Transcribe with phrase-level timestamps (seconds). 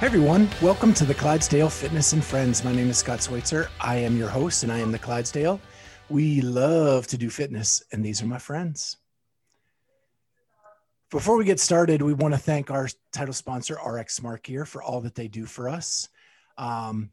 [0.00, 2.64] Hey everyone, welcome to the Clydesdale Fitness and Friends.
[2.64, 3.68] My name is Scott Schweitzer.
[3.82, 5.60] I am your host and I am the Clydesdale.
[6.08, 8.96] We love to do fitness, and these are my friends.
[11.10, 14.82] Before we get started, we want to thank our title sponsor, RX Smart Gear, for
[14.82, 16.08] all that they do for us.
[16.56, 17.10] Um,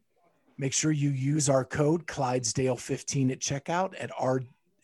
[0.57, 4.11] make sure you use our code Clydesdale15 at checkout at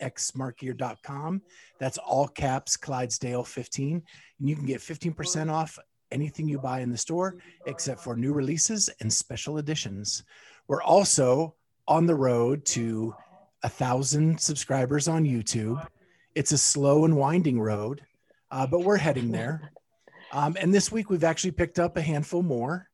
[0.02, 1.42] rxsmartgear.com.
[1.80, 3.94] That's all caps Clydesdale15.
[3.94, 5.80] And you can get 15% off
[6.14, 10.24] anything you buy in the store except for new releases and special editions.
[10.68, 11.56] We're also
[11.88, 13.14] on the road to
[13.64, 15.86] a thousand subscribers on YouTube.
[16.36, 18.02] It's a slow and winding road,
[18.52, 19.72] uh, but we're heading there.
[20.32, 22.90] Um, and this week we've actually picked up a handful more.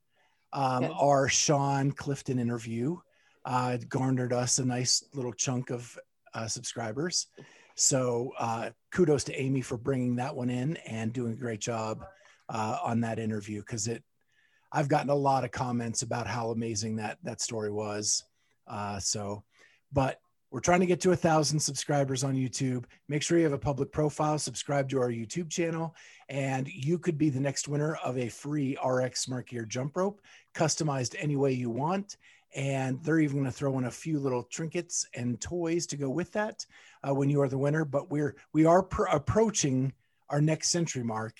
[0.51, 0.91] Um, yes.
[0.99, 2.97] Our Sean Clifton interview
[3.45, 5.97] uh, garnered us a nice little chunk of
[6.33, 7.27] uh, subscribers.
[7.75, 12.03] So uh, kudos to Amy for bringing that one in and doing a great job
[12.49, 14.03] uh, on that interview because it
[14.71, 18.23] I've gotten a lot of comments about how amazing that that story was.
[18.67, 19.43] Uh, so,
[19.91, 20.19] but
[20.51, 22.85] we're trying to get to a thousand subscribers on YouTube.
[23.07, 25.95] Make sure you have a public profile, subscribe to our YouTube channel,
[26.27, 30.21] and you could be the next winner of a free RX Smart Gear jump rope,
[30.55, 32.17] customized any way you want.
[32.55, 36.09] And they're even going to throw in a few little trinkets and toys to go
[36.09, 36.65] with that
[37.07, 37.85] uh, when you are the winner.
[37.85, 39.93] But we're we are pr- approaching
[40.29, 41.35] our next century mark,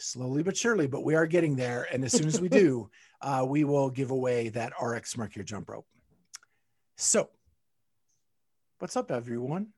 [0.00, 1.86] slowly but surely, but we are getting there.
[1.92, 2.90] And as soon as we do,
[3.20, 5.86] uh, we will give away that RX Smart Gear jump rope.
[6.96, 7.30] So,
[8.78, 9.68] what's up, everyone?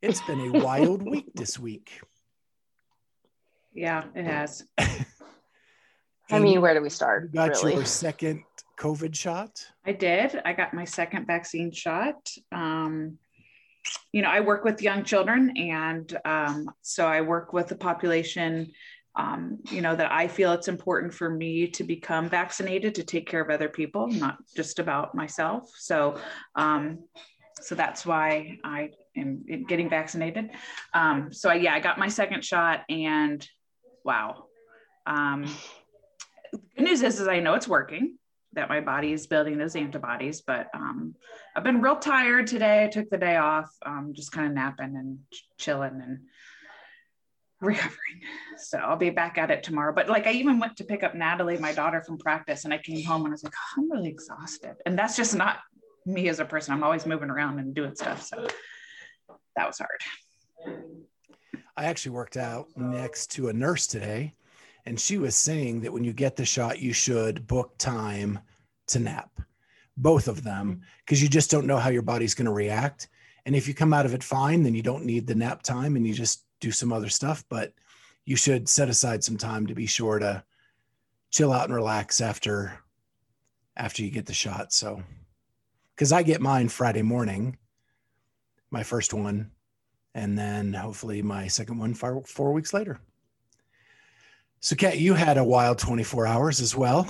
[0.00, 2.00] It's been a wild week this week.
[3.74, 4.64] Yeah, it has.
[6.30, 7.24] I mean, where do we start?
[7.24, 7.74] You got really?
[7.74, 8.44] your second
[8.78, 9.66] COVID shot?
[9.84, 10.40] I did.
[10.44, 12.30] I got my second vaccine shot.
[12.52, 13.18] Um,
[14.12, 18.72] you know, I work with young children, and um, so I work with the population
[19.16, 23.28] um, you know that i feel it's important for me to become vaccinated to take
[23.28, 25.70] care of other people not just about myself.
[25.76, 26.18] So
[26.54, 27.04] um,
[27.60, 30.50] so that's why i am getting vaccinated.
[30.94, 33.46] Um, so I, yeah i got my second shot and
[34.04, 34.44] wow.
[35.06, 35.44] Um,
[36.76, 38.18] good news is, is i know it's working
[38.52, 41.14] that my body is building those antibodies but um,
[41.56, 42.84] i've been real tired today.
[42.84, 46.20] I took the day off um, just kind of napping and ch- chilling and
[47.60, 48.20] recovering.
[48.56, 49.92] So I'll be back at it tomorrow.
[49.92, 52.78] But like I even went to pick up Natalie, my daughter from practice, and I
[52.78, 54.76] came home and I was like, oh, I'm really exhausted.
[54.86, 55.58] And that's just not
[56.06, 56.72] me as a person.
[56.72, 58.22] I'm always moving around and doing stuff.
[58.22, 58.46] So
[59.56, 60.80] that was hard.
[61.76, 64.34] I actually worked out next to a nurse today,
[64.84, 68.40] and she was saying that when you get the shot, you should book time
[68.88, 69.30] to nap,
[69.96, 70.80] both of them, mm-hmm.
[71.04, 73.08] because you just don't know how your body's going to react.
[73.46, 75.94] And if you come out of it fine, then you don't need the nap time
[75.94, 77.72] and you just do some other stuff, but
[78.24, 80.44] you should set aside some time to be sure to
[81.30, 82.78] chill out and relax after
[83.76, 84.72] after you get the shot.
[84.72, 85.02] So
[85.94, 87.56] because I get mine Friday morning,
[88.70, 89.50] my first one,
[90.14, 93.00] and then hopefully my second one four weeks later.
[94.60, 97.08] So, Kat, you had a wild 24 hours as well.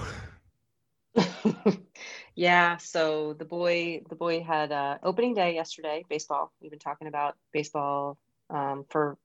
[2.35, 2.77] yeah.
[2.77, 6.05] So the boy, the boy had uh, opening day yesterday.
[6.11, 6.53] Baseball.
[6.61, 8.19] We've been talking about baseball
[8.51, 9.17] um, for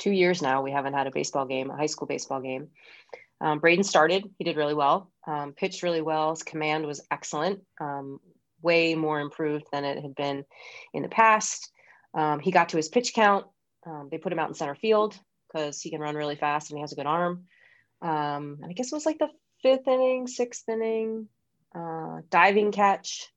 [0.00, 2.68] two years now, we haven't had a baseball game, a high school baseball game.
[3.40, 6.30] Um, Braden started, he did really well, um, pitched really well.
[6.30, 8.18] His command was excellent, um,
[8.62, 10.44] way more improved than it had been
[10.92, 11.70] in the past.
[12.12, 13.46] Um, he got to his pitch count.
[13.86, 16.78] Um, they put him out in center field because he can run really fast and
[16.78, 17.44] he has a good arm.
[18.02, 19.30] Um, and I guess it was like the
[19.62, 21.28] fifth inning, sixth inning,
[21.74, 23.28] uh, diving catch,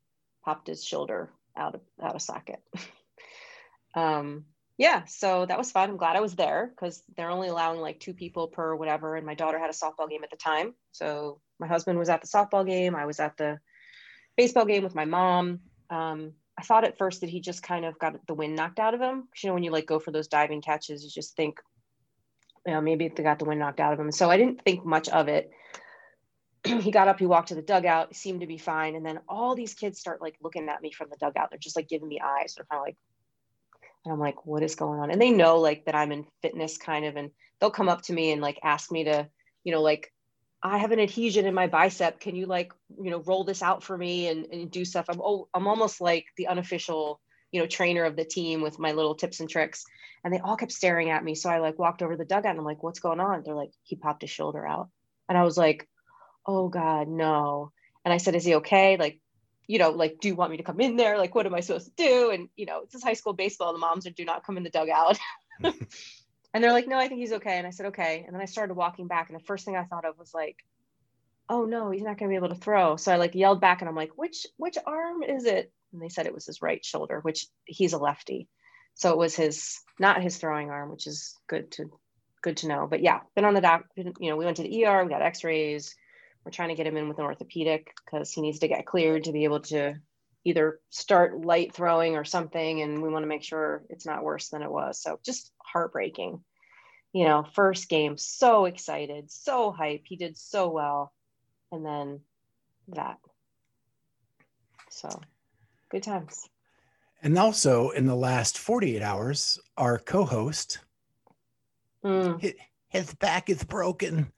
[0.44, 2.62] popped his shoulder out of out of socket.
[4.84, 5.90] yeah, so that was fun.
[5.90, 9.16] I'm glad I was there because they're only allowing like two people per whatever.
[9.16, 10.74] And my daughter had a softball game at the time.
[10.92, 12.94] So my husband was at the softball game.
[12.94, 13.60] I was at the
[14.36, 15.62] baseball game with my mom.
[15.90, 18.94] Um, I thought at first that he just kind of got the wind knocked out
[18.94, 19.30] of him.
[19.42, 21.62] You know, when you like go for those diving catches, you just think,
[22.68, 24.12] you know, maybe they got the wind knocked out of him.
[24.12, 25.50] So I didn't think much of it.
[26.66, 28.98] he got up, he walked to the dugout, seemed to be fine.
[28.98, 31.52] And then all these kids start like looking at me from the dugout.
[31.52, 32.56] They're just like giving me eyes.
[32.58, 32.98] They're kind of like,
[34.06, 35.12] and I'm like, what is going on?
[35.12, 38.14] And they know like that I'm in fitness kind of, and they'll come up to
[38.14, 39.28] me and like ask me to,
[39.64, 40.12] you know, like,
[40.66, 42.22] I have an adhesion in my bicep.
[42.22, 45.08] Can you like, you know, roll this out for me and, and do stuff?
[45.10, 47.20] I'm oh, I'm almost like the unofficial,
[47.52, 49.84] you know, trainer of the team with my little tips and tricks.
[50.24, 51.36] And they all kept staring at me.
[51.36, 53.44] So I like walked over the dugout and I'm like, what's going on?
[53.44, 54.90] They're like, he popped his shoulder out.
[55.28, 55.86] And I was like,
[56.46, 57.72] oh God, no.
[58.06, 58.96] And I said, is he okay?
[58.96, 59.20] Like,
[59.68, 61.18] you know, like, do you want me to come in there?
[61.18, 62.32] Like, what am I supposed to do?
[62.32, 63.74] And, you know, it's just high school baseball.
[63.74, 65.18] The moms are, do not come in the dugout.
[65.64, 67.58] and they're like, no, I think he's okay.
[67.58, 68.24] And I said, okay.
[68.26, 69.30] And then I started walking back.
[69.30, 70.58] And the first thing I thought of was like,
[71.50, 72.96] oh no, he's not going to be able to throw.
[72.96, 75.72] So I like yelled back and I'm like, which, which arm is it?
[75.92, 78.48] And they said it was his right shoulder, which he's a lefty.
[78.96, 81.92] So it was his, not his throwing arm, which is good to,
[82.42, 82.88] good to know.
[82.90, 85.22] But yeah, been on the doc, you know, we went to the ER, we got
[85.22, 85.96] x-rays,
[86.44, 89.26] we're trying to get him in with an orthopedic because he needs to get cleared
[89.26, 89.96] to be able to
[90.44, 92.82] either start light throwing or something.
[92.82, 95.02] And we want to make sure it's not worse than it was.
[95.02, 96.44] So just heartbreaking.
[97.14, 100.02] You know, first game, so excited, so hype.
[100.06, 101.14] He did so well.
[101.72, 102.22] And then
[102.90, 103.20] that.
[104.90, 105.22] So
[105.90, 106.50] good times.
[107.22, 110.80] And also in the last 48 hours, our co host,
[112.04, 112.54] mm.
[112.90, 114.32] his back is broken.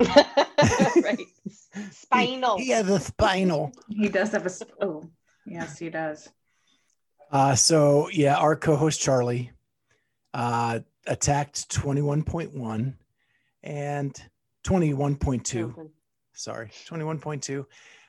[0.00, 1.18] right.
[1.90, 2.58] Spinal.
[2.58, 3.72] He, he, has a spinal.
[3.88, 4.84] He does have a.
[4.84, 5.08] Oh,
[5.46, 6.28] yes, he does.
[7.30, 9.52] Uh, so yeah, our co-host Charlie
[10.34, 12.94] uh, attacked 21.1
[13.62, 14.22] and
[14.64, 15.90] 21.2.
[16.34, 17.66] Sorry, 21.2,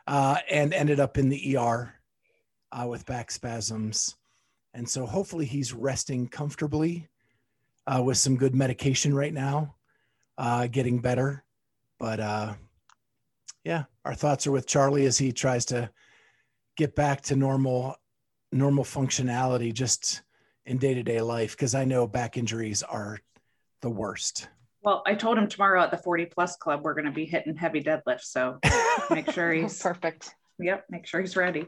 [0.08, 1.94] uh, and ended up in the ER
[2.72, 4.16] uh, with back spasms.
[4.74, 7.08] And so hopefully he's resting comfortably
[7.86, 9.76] uh, with some good medication right now,
[10.38, 11.44] uh, getting better.
[12.00, 12.54] But uh,
[13.64, 15.90] yeah, our thoughts are with Charlie as he tries to
[16.76, 17.96] get back to normal
[18.52, 20.22] normal functionality just
[20.66, 23.20] in day-to-day life because I know back injuries are
[23.82, 24.48] the worst.
[24.84, 27.56] Well, I told him tomorrow at the 40 plus club we're going to be hitting
[27.56, 28.60] heavy deadlifts, so
[29.10, 30.36] make sure he's perfect.
[30.60, 31.66] Yep, make sure he's ready.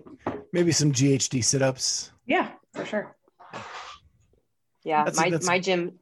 [0.53, 2.11] Maybe some GHD sit-ups.
[2.25, 3.15] Yeah, for sure.
[4.83, 5.47] Yeah, that's, my that's...
[5.47, 5.97] my gym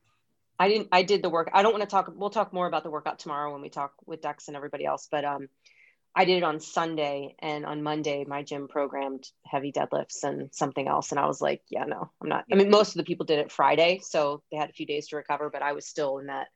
[0.59, 1.49] I didn't I did the work.
[1.53, 3.93] I don't want to talk we'll talk more about the workout tomorrow when we talk
[4.05, 5.47] with Dex and everybody else, but um
[6.15, 10.87] I did it on Sunday and on Monday my gym programmed heavy deadlifts and something
[10.87, 12.45] else and I was like, yeah, no, I'm not.
[12.51, 15.07] I mean, most of the people did it Friday, so they had a few days
[15.07, 16.47] to recover, but I was still in that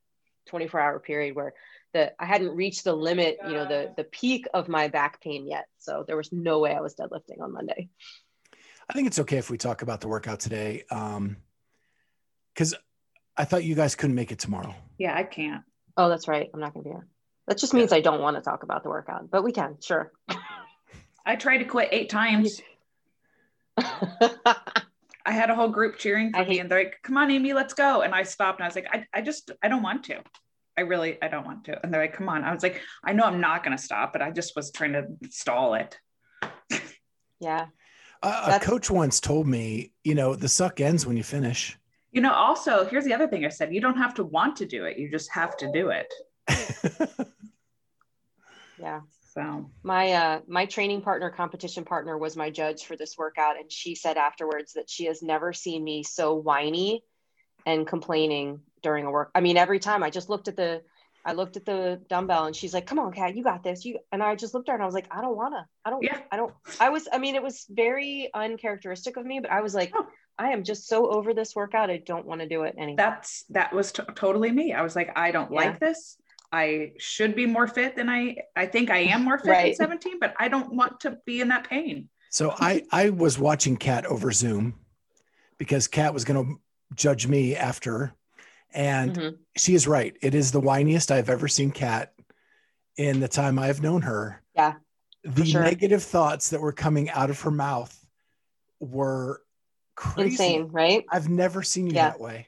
[0.47, 1.53] 24 hour period where
[1.93, 5.47] the I hadn't reached the limit, you know, the the peak of my back pain
[5.47, 5.67] yet.
[5.79, 7.89] So there was no way I was deadlifting on Monday.
[8.89, 10.83] I think it's okay if we talk about the workout today.
[10.91, 11.37] Um
[12.53, 12.73] because
[13.37, 14.73] I thought you guys couldn't make it tomorrow.
[14.97, 15.63] Yeah, I can't.
[15.95, 16.49] Oh, that's right.
[16.53, 17.07] I'm not going to be here.
[17.47, 17.97] That just means yeah.
[17.97, 20.11] I don't want to talk about the workout, but we can, sure.
[21.25, 22.61] I tried to quit eight times.
[23.77, 27.73] I had a whole group cheering for me and they're like, come on, Amy, let's
[27.73, 28.01] go.
[28.01, 30.21] And I stopped and I was like, I, I just, I don't want to.
[30.77, 31.79] I really, I don't want to.
[31.83, 32.43] And they're like, come on.
[32.43, 34.93] I was like, I know I'm not going to stop, but I just was trying
[34.93, 35.97] to stall it.
[37.39, 37.67] yeah.
[38.23, 41.77] Uh, a coach once told me, you know, the suck ends when you finish
[42.17, 44.65] you know also here's the other thing i said you don't have to want to
[44.65, 46.11] do it you just have to do it
[48.81, 49.01] yeah
[49.35, 53.71] so my uh my training partner competition partner was my judge for this workout and
[53.71, 57.03] she said afterwards that she has never seen me so whiny
[57.67, 60.81] and complaining during a work i mean every time i just looked at the
[61.25, 63.83] I looked at the dumbbell and she's like, come on, Kat, you got this.
[63.83, 65.67] You and I just looked at her and I was like, I don't wanna.
[65.83, 66.19] I don't yeah.
[66.31, 69.75] I don't I was I mean, it was very uncharacteristic of me, but I was
[69.75, 70.07] like, oh.
[70.39, 71.89] I am just so over this workout.
[71.89, 72.97] I don't want to do it anymore.
[72.97, 74.73] That's that was t- totally me.
[74.73, 75.57] I was like, I don't yeah.
[75.57, 76.17] like this.
[76.51, 79.75] I should be more fit than I I think I am more fit right.
[79.75, 82.09] 17, but I don't want to be in that pain.
[82.29, 84.75] So I I was watching Kat over Zoom
[85.57, 86.61] because Kat was going to
[86.95, 88.13] judge me after
[88.73, 89.35] and mm-hmm.
[89.55, 90.15] she is right.
[90.21, 92.13] It is the whiniest I've ever seen Kat
[92.95, 94.41] in the time I've known her.
[94.55, 94.75] Yeah.
[95.23, 95.63] The sure.
[95.63, 97.93] negative thoughts that were coming out of her mouth
[98.79, 99.41] were
[99.97, 100.29] crazy.
[100.29, 101.05] Insane, right?
[101.09, 102.11] I've never seen you yeah.
[102.11, 102.47] that way.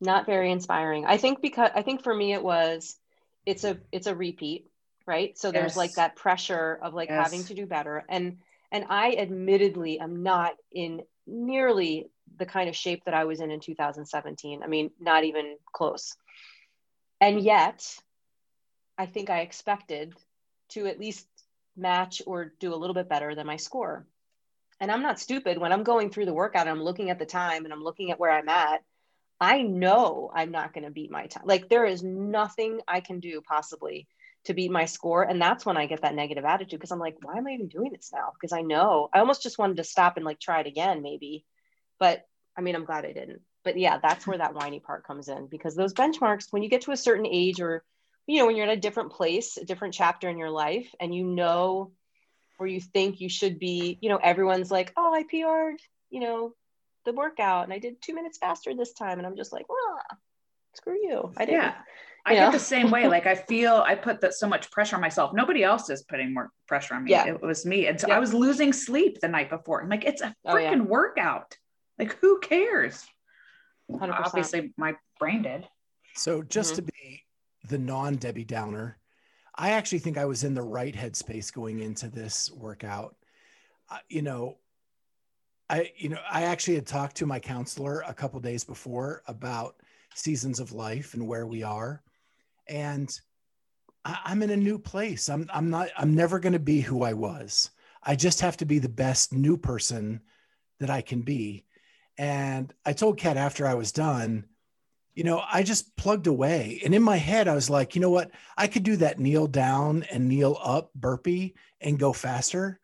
[0.00, 1.04] Not very inspiring.
[1.04, 2.96] I think because I think for me it was
[3.44, 4.70] it's a it's a repeat,
[5.06, 5.36] right?
[5.36, 5.76] So there's yes.
[5.76, 7.22] like that pressure of like yes.
[7.22, 8.04] having to do better.
[8.08, 8.38] And
[8.70, 13.50] and I admittedly am not in nearly the kind of shape that I was in
[13.50, 14.62] in 2017.
[14.62, 16.14] I mean, not even close.
[17.20, 17.84] And yet,
[18.96, 20.14] I think I expected
[20.70, 21.26] to at least
[21.76, 24.06] match or do a little bit better than my score.
[24.80, 27.64] And I'm not stupid when I'm going through the workout, I'm looking at the time
[27.64, 28.82] and I'm looking at where I'm at.
[29.40, 31.44] I know I'm not going to beat my time.
[31.46, 34.08] Like there is nothing I can do possibly
[34.44, 35.22] to beat my score.
[35.22, 37.68] And that's when I get that negative attitude because I'm like, why am I even
[37.68, 38.32] doing this now?
[38.32, 41.44] Because I know I almost just wanted to stop and like try it again, maybe.
[41.98, 42.24] But
[42.56, 43.42] I mean, I'm glad I didn't.
[43.64, 46.82] But yeah, that's where that whiny part comes in because those benchmarks, when you get
[46.82, 47.84] to a certain age or,
[48.26, 51.14] you know, when you're in a different place, a different chapter in your life, and
[51.14, 51.92] you know,
[52.58, 56.54] or you think you should be, you know, everyone's like, oh, I PR'd, you know,
[57.04, 59.18] the workout and I did two minutes faster this time.
[59.18, 60.16] And I'm just like, ah,
[60.74, 61.32] screw you.
[61.36, 61.62] I didn't.
[61.62, 61.74] Yeah.
[62.26, 63.08] I get the same way.
[63.08, 65.32] Like I feel I put that so much pressure on myself.
[65.32, 67.12] Nobody else is putting more pressure on me.
[67.12, 67.26] Yeah.
[67.26, 67.86] It was me.
[67.86, 68.16] And so yeah.
[68.16, 69.80] I was losing sleep the night before.
[69.82, 70.76] I'm like, it's a freaking oh, yeah.
[70.82, 71.56] workout.
[71.98, 73.04] Like who cares?
[73.90, 74.12] 100%.
[74.12, 75.66] Obviously my brain did.
[76.14, 76.86] So just mm-hmm.
[76.86, 77.22] to be
[77.68, 78.98] the non Debbie Downer,
[79.58, 83.16] I actually think I was in the right headspace going into this workout.
[83.90, 84.58] Uh, you know,
[85.68, 89.74] I you know I actually had talked to my counselor a couple days before about
[90.14, 92.02] seasons of life and where we are,
[92.68, 93.10] and
[94.04, 95.28] I, I'm in a new place.
[95.28, 97.70] I'm I'm not I'm never going to be who I was.
[98.02, 100.20] I just have to be the best new person
[100.78, 101.64] that I can be.
[102.16, 104.44] And I told Kat after I was done,
[105.18, 106.80] you know, I just plugged away.
[106.84, 108.30] And in my head, I was like, you know what?
[108.56, 112.78] I could do that kneel down and kneel up burpee and go faster.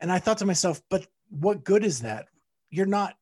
[0.00, 2.28] And I thought to myself, but what good is that?
[2.70, 3.14] You're not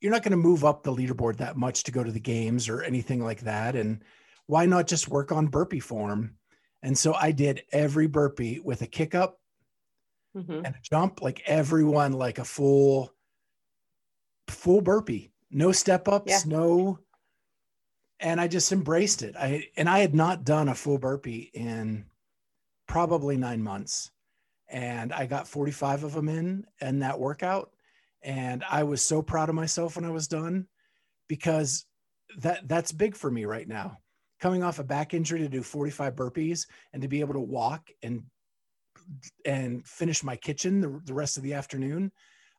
[0.00, 2.68] you're not going to move up the leaderboard that much to go to the games
[2.68, 3.76] or anything like that.
[3.76, 4.02] And
[4.46, 6.34] why not just work on burpee form?
[6.82, 9.38] And so I did every burpee with a kick up
[10.36, 10.64] mm-hmm.
[10.64, 13.14] and a jump, like everyone, like a full,
[14.48, 16.40] full burpee, no step ups, yeah.
[16.44, 16.98] no.
[18.22, 19.34] And I just embraced it.
[19.36, 22.06] I and I had not done a full burpee in
[22.86, 24.10] probably nine months
[24.72, 27.70] and I got 45 of them in in that workout.
[28.22, 30.66] And I was so proud of myself when I was done
[31.28, 31.84] because
[32.38, 33.98] that that's big for me right now.
[34.40, 37.90] Coming off a back injury to do 45 burpees and to be able to walk
[38.02, 38.22] and
[39.44, 42.10] and finish my kitchen the, the rest of the afternoon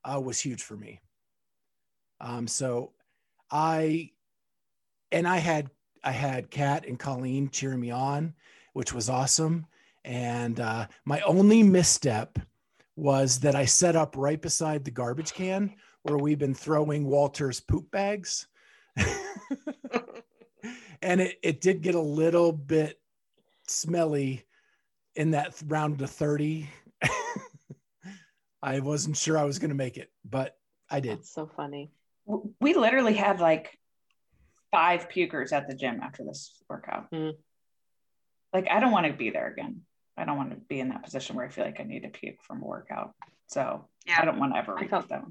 [0.05, 1.01] uh, was huge for me.
[2.22, 2.91] Um, so
[3.50, 4.12] I
[5.13, 5.70] and I had
[6.03, 8.34] I had Kat and Colleen cheering me on,
[8.74, 9.65] which was awesome.
[10.03, 12.38] And uh, my only misstep
[12.98, 17.62] was that I set up right beside the garbage can where we've been throwing Walter's
[17.62, 18.48] poop bags.
[21.01, 23.00] and it, it did get a little bit
[23.70, 24.43] smelly
[25.15, 26.70] in that round to 30.
[28.62, 30.58] I wasn't sure I was going to make it, but
[30.89, 31.20] I did.
[31.20, 31.91] That's so funny.
[32.60, 33.79] We literally had like
[34.73, 37.11] five pukers at the gym after this workout.
[37.11, 37.33] Mm.
[38.51, 39.81] Like, I don't want to be there again.
[40.17, 42.09] I don't want to be in that position where I feel like I need to
[42.09, 43.13] puke from a workout.
[43.47, 44.19] So yeah.
[44.19, 45.23] I don't want to ever repeat felt, that.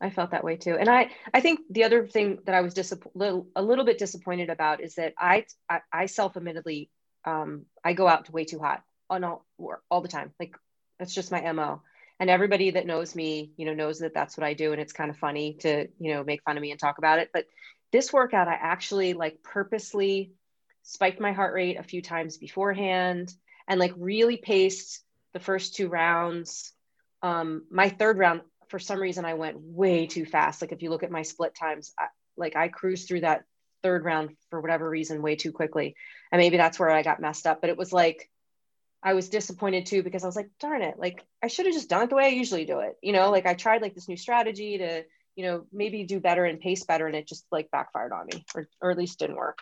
[0.00, 0.76] I felt that way too.
[0.76, 4.50] And I, I think the other thing that I was disappointed, a little bit disappointed
[4.50, 6.90] about is that I, I, I self-admittedly,
[7.24, 9.46] um, I go out to way too hot on all,
[9.90, 10.32] all the time.
[10.38, 10.56] Like
[10.98, 11.82] that's just my MO.
[12.20, 14.72] And everybody that knows me, you know, knows that that's what I do.
[14.72, 17.18] And it's kind of funny to, you know, make fun of me and talk about
[17.18, 17.30] it.
[17.32, 17.46] But
[17.94, 20.32] this workout, I actually like purposely
[20.82, 23.32] spiked my heart rate a few times beforehand
[23.68, 26.72] and like really paced the first two rounds.
[27.22, 30.60] Um, my third round, for some reason, I went way too fast.
[30.60, 33.44] Like if you look at my split times, I, like I cruised through that
[33.84, 35.94] third round for whatever reason way too quickly,
[36.32, 37.60] and maybe that's where I got messed up.
[37.60, 38.28] But it was like
[39.04, 41.90] I was disappointed too because I was like, darn it, like I should have just
[41.90, 42.98] done it the way I usually do it.
[43.02, 45.04] You know, like I tried like this new strategy to
[45.36, 48.44] you know maybe do better and pace better, and it just like backfired on me,
[48.54, 49.58] or or at least didn't work.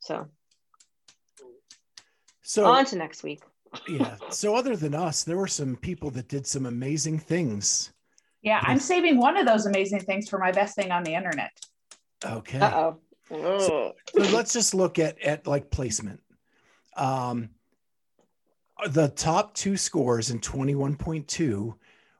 [0.00, 0.28] So
[2.42, 3.42] so on to next week.
[3.88, 4.16] yeah.
[4.30, 7.92] So other than us, there were some people that did some amazing things.
[8.42, 11.50] Yeah, I'm saving one of those amazing things for my best thing on the internet.
[12.24, 12.58] Okay.
[12.58, 12.98] Uh-oh.
[13.30, 16.20] So, so let's just look at at like placement.
[16.96, 17.50] Um
[18.88, 21.74] the top two scores in 21.2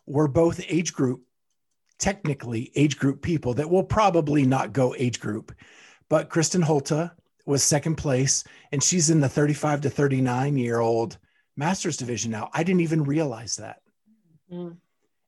[0.06, 1.22] were both age group
[2.02, 5.52] technically age group people that will probably not go age group
[6.08, 7.10] but kristin holte
[7.46, 11.18] was second place, and she's in the 35 to 39 year old
[11.56, 12.50] masters division now.
[12.52, 13.80] I didn't even realize that.
[14.50, 14.76] Mm.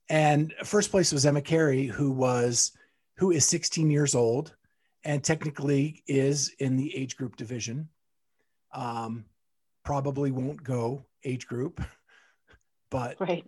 [0.09, 2.71] And first place was Emma Cary, who was
[3.17, 4.55] who is 16 years old
[5.03, 7.89] and technically is in the age group division.
[8.73, 9.25] Um,
[9.83, 11.81] probably won't go age group,
[12.91, 13.45] but right.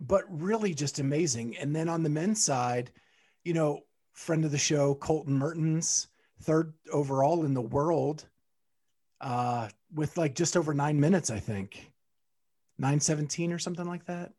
[0.00, 1.56] But really just amazing.
[1.56, 2.90] And then on the men's side,
[3.44, 3.80] you know,
[4.12, 6.08] friend of the show, Colton Mertens,
[6.42, 8.26] third overall in the world,
[9.20, 11.90] uh, with like just over nine minutes, I think,
[12.78, 14.32] nine seventeen or something like that.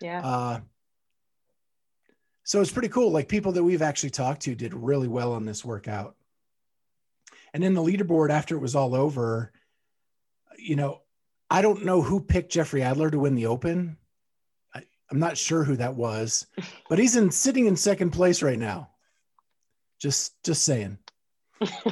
[0.00, 0.20] Yeah.
[0.22, 0.60] Uh,
[2.44, 3.10] so it's pretty cool.
[3.10, 6.16] Like people that we've actually talked to did really well on this workout.
[7.54, 9.52] And then the leaderboard after it was all over,
[10.58, 11.02] you know,
[11.50, 13.96] I don't know who picked Jeffrey Adler to win the Open.
[15.12, 16.46] I, I'm not sure who that was,
[16.88, 18.90] but he's in sitting in second place right now.
[20.00, 20.98] Just just saying.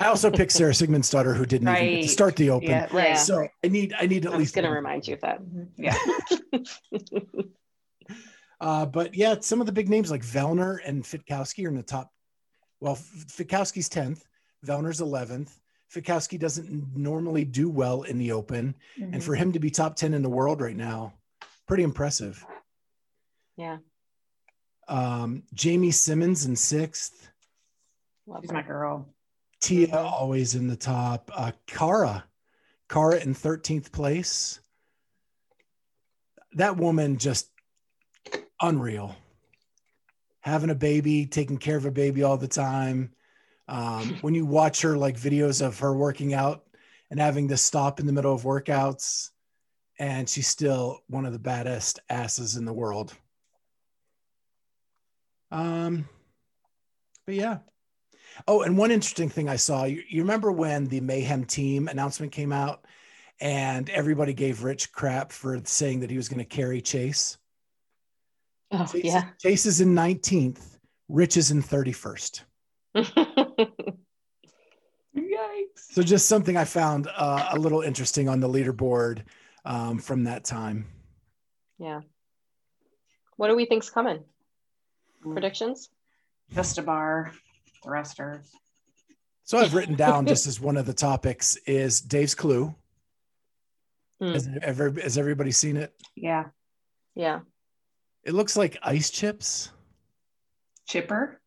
[0.00, 2.68] I also picked Sara Sigmundsdottir, who didn't even get to start the Open.
[2.70, 3.16] Yeah, right.
[3.16, 4.76] So I need I need at I was least going to one.
[4.76, 5.40] remind you of that.
[5.42, 5.68] Mhm.
[5.76, 5.96] Yeah.
[8.62, 11.82] Uh, but yeah, some of the big names like Vellner and Fikowski are in the
[11.82, 12.12] top.
[12.80, 14.20] Well, F- Fikowski's 10th,
[14.66, 15.48] Vellner's 11th.
[15.90, 18.74] Fikowski doesn't normally do well in the open.
[19.00, 19.22] And Mhm.
[19.22, 21.14] for him to be top 10 in the world right now,
[21.66, 22.44] pretty impressive.
[23.60, 23.76] Yeah.
[24.88, 27.28] Um, Jamie Simmons in sixth.
[28.26, 29.06] Love she's my girl.
[29.60, 29.94] Tia Mhm.
[29.94, 31.30] always in the top.
[31.34, 32.24] Uh, Kara,
[32.88, 34.60] Kara in 13th place.
[36.54, 37.50] That woman just
[38.62, 39.14] unreal.
[40.40, 43.14] Having a baby, taking care of a baby all the time.
[43.68, 46.64] Um, when you watch her like videos of her working out
[47.10, 49.30] and having to stop in the middle of workouts,
[49.98, 53.14] and she's still one of the baddest asses in the world.
[55.50, 56.08] Um,
[57.26, 57.58] but yeah.
[58.46, 62.32] Oh, and one interesting thing I saw, you, you remember when the Mayhem team announcement
[62.32, 62.84] came out
[63.40, 67.38] and everybody gave Rich crap for saying that he was going to carry Chase?
[68.70, 69.24] Oh, Chase, yeah.
[69.40, 70.78] Chase is in 19th,
[71.08, 72.42] Rich is in 31st.
[72.96, 73.74] Yikes.
[75.74, 79.22] So just something I found uh, a little interesting on the leaderboard
[79.64, 80.86] um, from that time.
[81.78, 82.00] yeah.
[83.36, 84.22] What do we think's coming?
[85.22, 85.90] Predictions?
[86.50, 87.32] Vista Bar,
[87.84, 88.50] the resters.
[89.44, 92.74] So I've written down just as one of the topics is Dave's Clue.
[94.20, 94.32] Hmm.
[94.32, 95.92] Has, ever, has everybody seen it?
[96.14, 96.46] Yeah.
[97.14, 97.40] Yeah.
[98.22, 99.70] It looks like ice chips.
[100.86, 101.40] Chipper.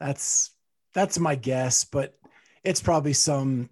[0.00, 0.50] That's
[0.94, 2.16] that's my guess, but
[2.62, 3.68] it's probably some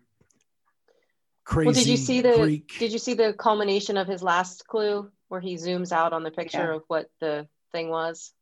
[1.45, 1.67] crazy.
[1.67, 2.79] Well, did you see the Greek.
[2.79, 6.31] did you see the culmination of his last clue where he zooms out on the
[6.31, 6.77] picture Yeah.
[6.77, 8.33] of what the thing was?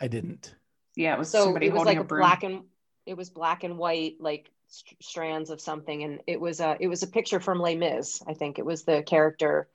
[0.00, 0.54] I didn't.
[0.96, 2.20] Yeah, it was So somebody it was holding like a a broom.
[2.22, 2.62] black and
[3.06, 6.88] it was black and white like st- strands of something and it was a it
[6.88, 8.58] was a picture from Les Mis, I think.
[8.58, 9.68] It was the character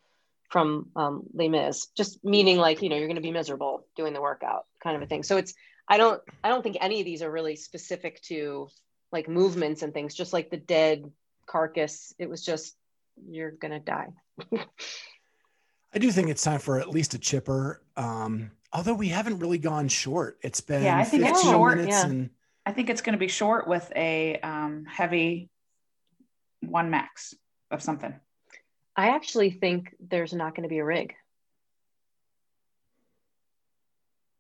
[0.50, 4.14] from um, Les Mis, just meaning like, you know, you're going to be miserable doing
[4.14, 5.24] the workout kind of a thing.
[5.24, 5.54] So it's
[5.88, 8.70] I don't I don't think any of these are really specific to
[9.12, 11.12] like movements and things, just like the dead
[11.46, 12.14] carcass.
[12.20, 12.76] It was just
[13.30, 14.10] you're going to die.
[15.94, 17.82] I do think it's time for at least a chipper.
[17.96, 20.38] Um, although we haven't really gone short.
[20.42, 22.06] It's been Yeah, I think it's 15 short, minutes yeah.
[22.10, 22.30] and
[22.66, 25.50] I think it's going to be short with a um, heavy
[26.62, 27.34] one max
[27.72, 28.14] of something.
[28.96, 31.14] I actually think there's not going to be a rig.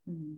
[0.10, 0.38] Mhm.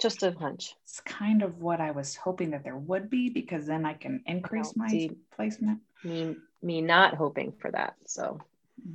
[0.00, 0.74] Just a hunch.
[0.82, 4.22] It's kind of what I was hoping that there would be because then I can
[4.26, 5.10] increase my see.
[5.34, 5.80] placement.
[6.02, 7.94] me me not hoping for that.
[8.06, 8.40] So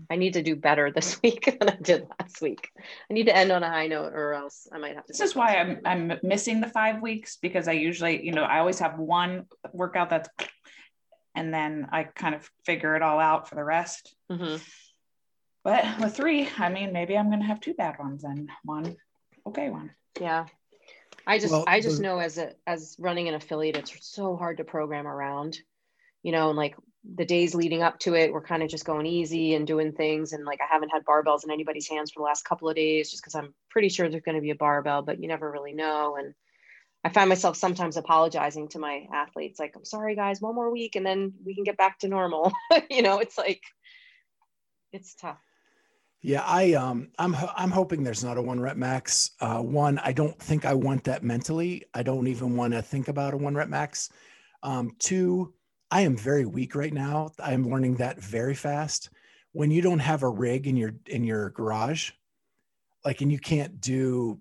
[0.09, 2.69] I need to do better this week than I did last week.
[3.09, 5.13] I need to end on a high note, or else I might have to.
[5.13, 8.59] This is why I'm I'm missing the five weeks because I usually, you know, I
[8.59, 10.29] always have one workout that's
[11.35, 14.15] and then I kind of figure it all out for the rest.
[14.29, 14.57] hmm
[15.63, 18.95] But with three, I mean, maybe I'm gonna have two bad ones and one
[19.45, 19.91] okay one.
[20.19, 20.45] Yeah,
[21.25, 24.35] I just Well, I just the- know as a as running an affiliate, it's so
[24.35, 25.59] hard to program around.
[26.23, 26.75] You know, and like
[27.15, 30.33] the days leading up to it, we're kind of just going easy and doing things.
[30.33, 33.09] And like I haven't had barbells in anybody's hands for the last couple of days,
[33.09, 35.73] just because I'm pretty sure there's going to be a barbell, but you never really
[35.73, 36.17] know.
[36.17, 36.33] And
[37.03, 40.95] I find myself sometimes apologizing to my athletes, like, I'm sorry, guys, one more week
[40.95, 42.51] and then we can get back to normal.
[42.89, 43.61] you know, it's like,
[44.91, 45.39] it's tough.
[46.21, 49.31] Yeah, I um I'm I'm hoping there's not a one rep max.
[49.39, 51.85] Uh one, I don't think I want that mentally.
[51.93, 54.09] I don't even want to think about a one rep max.
[54.63, 55.53] Um two,
[55.89, 57.31] I am very weak right now.
[57.39, 59.09] I am learning that very fast.
[59.53, 62.11] When you don't have a rig in your in your garage,
[63.05, 64.39] like and you can't do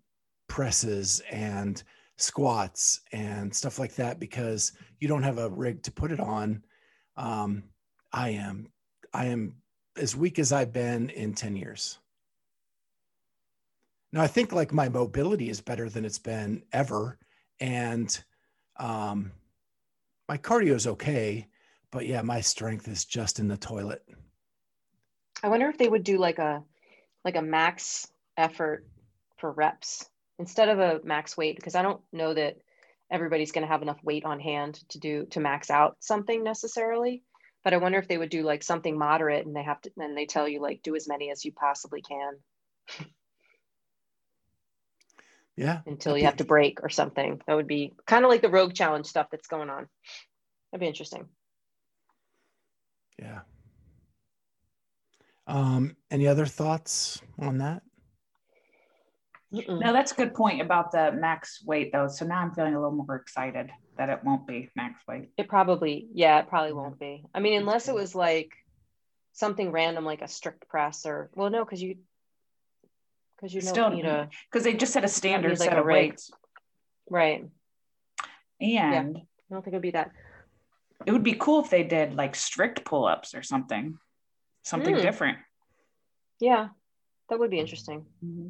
[0.48, 1.82] presses and
[2.16, 6.62] squats and stuff like that because you don't have a rig to put it on.
[7.16, 7.64] Um
[8.12, 8.68] I am
[9.14, 9.56] I am
[9.96, 11.98] as weak as I've been in 10 years.
[14.12, 17.18] Now I think like my mobility is better than it's been ever.
[17.60, 18.18] And
[18.78, 19.30] um
[20.28, 21.48] my cardio is okay,
[21.90, 24.02] but yeah, my strength is just in the toilet.
[25.42, 26.62] I wonder if they would do like a,
[27.24, 28.86] like a max effort
[29.38, 30.08] for reps
[30.38, 32.56] instead of a max weight because I don't know that
[33.10, 37.22] everybody's going to have enough weight on hand to do to max out something necessarily
[37.62, 40.14] but i wonder if they would do like something moderate and they have to then
[40.14, 42.34] they tell you like do as many as you possibly can
[45.56, 48.48] yeah until you have to break or something that would be kind of like the
[48.48, 49.88] rogue challenge stuff that's going on
[50.70, 51.26] that'd be interesting
[53.18, 53.40] yeah
[55.46, 57.82] um any other thoughts on that
[59.52, 59.80] Mm-mm.
[59.80, 62.08] No, that's a good point about the max weight though.
[62.08, 65.30] So now I'm feeling a little more excited that it won't be max weight.
[65.36, 67.24] It probably, yeah, it probably won't be.
[67.32, 68.52] I mean, unless it was like
[69.32, 71.98] something random like a strict press or well, no, because you
[73.36, 75.86] because you still need a because they just set a standard like set a of
[75.86, 76.30] weights.
[77.08, 77.40] Right.
[78.60, 80.10] And yeah, I don't think it'd be that.
[81.04, 83.98] It would be cool if they did like strict pull-ups or something,
[84.62, 85.02] something mm.
[85.02, 85.38] different.
[86.40, 86.68] Yeah,
[87.28, 88.06] that would be interesting.
[88.24, 88.48] Mm-hmm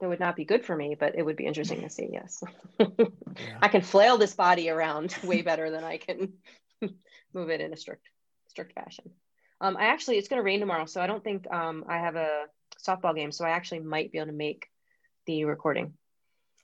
[0.00, 2.08] that would not be good for me, but it would be interesting to see.
[2.12, 2.42] Yes,
[2.78, 2.86] yeah.
[3.62, 6.32] I can flail this body around way better than I can
[7.34, 8.08] move it in a strict
[8.48, 9.10] strict fashion.
[9.60, 12.16] Um, I actually it's going to rain tomorrow, so I don't think um, I have
[12.16, 12.44] a
[12.86, 14.68] softball game, so I actually might be able to make
[15.26, 15.94] the recording.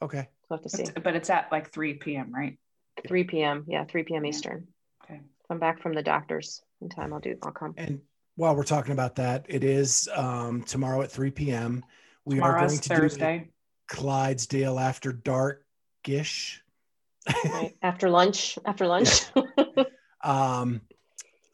[0.00, 0.29] Okay.
[0.48, 0.85] We'll have to see.
[1.03, 2.59] But it's at like 3 p.m., right?
[3.07, 3.64] 3 p.m.
[3.66, 4.27] Yeah, 3 p.m.
[4.27, 4.68] Eastern.
[5.05, 5.16] Okay.
[5.16, 7.37] If I'm back from the doctors in time, I'll do.
[7.42, 7.74] I'll come.
[7.77, 8.00] And
[8.37, 11.85] while we're talking about that, it is um, tomorrow at 3 p.m.
[12.24, 13.38] We Tomorrow's are going to Thursday.
[13.38, 13.50] do
[13.96, 16.62] Clydesdale after dark-ish.
[17.44, 17.77] right.
[17.83, 18.59] After lunch.
[18.64, 19.27] After lunch.
[20.24, 20.81] um,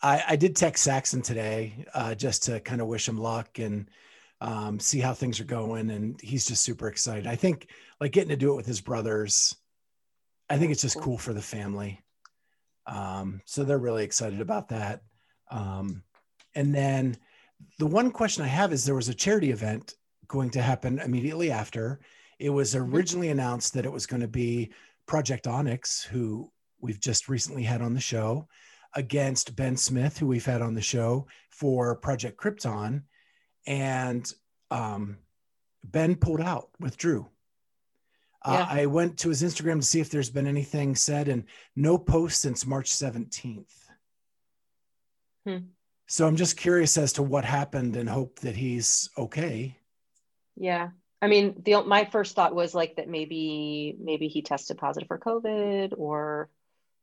[0.03, 3.89] I, I did text Saxon today uh, just to kind of wish him luck and
[4.41, 7.27] um, see how things are going, and he's just super excited.
[7.27, 7.69] I think
[8.01, 9.55] like getting to do it with his brothers.
[10.49, 12.01] I think it's just cool, for the family.
[12.87, 15.03] Um, so they're really excited about that.
[15.51, 16.03] Um,
[16.55, 17.17] and then
[17.79, 19.95] the one question I have is there was a charity event
[20.27, 22.01] going to happen immediately after.
[22.39, 22.95] It was mm-hmm.
[22.95, 24.73] originally announced that it was going to be
[25.07, 26.51] Project Onyx, who
[26.81, 28.49] we've just recently had on the show,
[28.97, 33.03] against Ben Smith, who we've had on the show for Project Krypton.
[33.67, 34.33] And
[34.71, 35.19] um,
[35.85, 37.29] Ben pulled out, withdrew.
[38.43, 38.81] Uh, yeah.
[38.81, 41.45] I went to his Instagram to see if there's been anything said, and
[41.77, 43.67] no post since March 17th.
[45.47, 45.59] Hmm.
[46.07, 49.77] So I'm just curious as to what happened and hope that he's okay.
[50.57, 50.89] Yeah.
[51.23, 55.19] I mean, the my first thought was like that maybe maybe he tested positive for
[55.19, 56.49] COVID or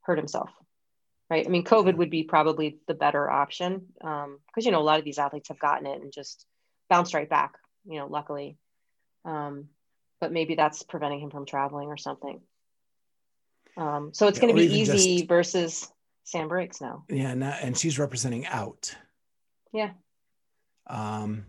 [0.02, 0.50] hurt himself.
[1.30, 1.46] Right.
[1.46, 5.00] I mean, COVID would be probably the better option because um, you know a lot
[5.00, 6.46] of these athletes have gotten it and just
[6.90, 7.56] bounced right back.
[7.86, 8.58] You know, luckily.
[9.26, 9.68] Um,
[10.22, 12.40] but maybe that's preventing him from traveling or something.
[13.76, 15.92] Um, so it's yeah, going to be easy just, versus
[16.24, 17.04] Sam Briggs now.
[17.10, 18.96] Yeah, and, and she's representing out.
[19.74, 19.92] Yeah.
[20.88, 21.46] Um,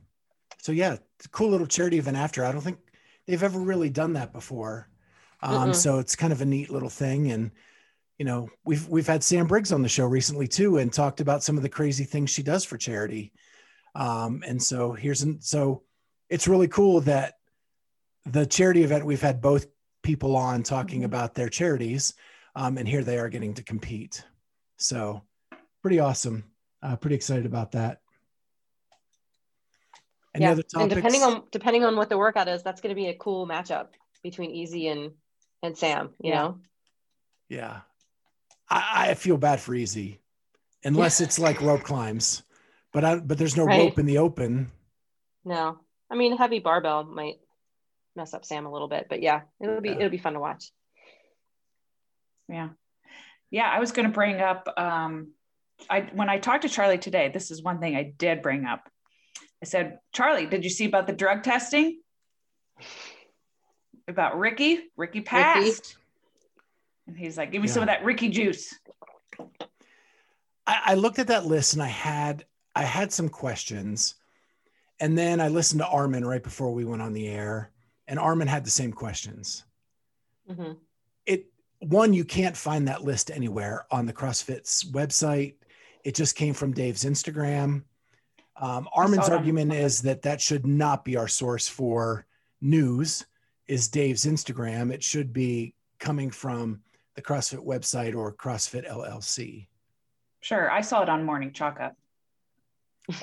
[0.59, 0.97] so yeah,
[1.31, 2.45] cool little charity event after.
[2.45, 2.79] I don't think
[3.27, 4.89] they've ever really done that before.
[5.41, 7.31] Um, so it's kind of a neat little thing.
[7.31, 7.53] And,
[8.19, 11.43] you know, we've, we've had Sam Briggs on the show recently too, and talked about
[11.43, 13.33] some of the crazy things she does for charity.
[13.95, 15.83] Um, and so here's, an, so
[16.29, 17.35] it's really cool that
[18.27, 19.67] the charity event, we've had both
[20.03, 21.07] people on talking mm-hmm.
[21.07, 22.15] about their charities.
[22.55, 24.25] Um, and here they are getting to compete.
[24.79, 25.23] So
[25.81, 26.45] pretty awesome.
[26.83, 28.01] Uh, pretty excited about that.
[30.35, 30.53] Any yeah.
[30.53, 30.83] other topics?
[30.83, 33.47] And depending on depending on what the workout is, that's going to be a cool
[33.47, 33.89] matchup
[34.23, 35.13] between Easy and
[35.63, 36.11] and Sam.
[36.23, 36.43] You yeah.
[36.43, 36.59] know.
[37.49, 37.81] Yeah,
[38.71, 40.21] I, I feel bad for Easy,
[40.85, 42.43] unless it's like rope climbs,
[42.93, 43.81] but I but there's no right.
[43.81, 44.71] rope in the open.
[45.45, 45.79] No,
[46.11, 47.37] I mean heavy barbell might
[48.17, 49.97] mess up Sam a little bit, but yeah, it'll be yeah.
[49.97, 50.71] it'll be fun to watch.
[52.49, 52.71] Yeah,
[53.51, 53.71] yeah.
[53.71, 54.69] I was going to bring up.
[54.77, 55.33] um
[55.89, 58.89] I when I talked to Charlie today, this is one thing I did bring up
[59.63, 62.01] I said, Charlie, did you see about the drug testing?
[64.07, 64.81] About Ricky?
[64.97, 65.65] Ricky passed.
[65.65, 65.95] Ricky.
[67.09, 67.75] And he's like, give me yeah.
[67.75, 68.73] some of that Ricky juice.
[70.67, 72.45] I, I looked at that list and I had
[72.77, 74.15] I had some questions.
[75.01, 77.71] And then I listened to Armen right before we went on the air,
[78.09, 79.65] and Armen had the same questions.
[80.51, 80.73] Mm-hmm.
[81.25, 81.47] It
[81.79, 85.55] one, you can't find that list anywhere on the CrossFit's website.
[86.05, 87.85] It just came from Dave's Instagram.
[88.61, 92.27] Um, Armen's argument is that that should not be our source for
[92.61, 93.25] news.
[93.69, 94.93] Is Dave's Instagram?
[94.93, 96.81] It should be coming from
[97.19, 99.67] the CrossFit website or CrossFit LLC.
[100.41, 101.97] Sure, I saw it on Morning Chalk Up.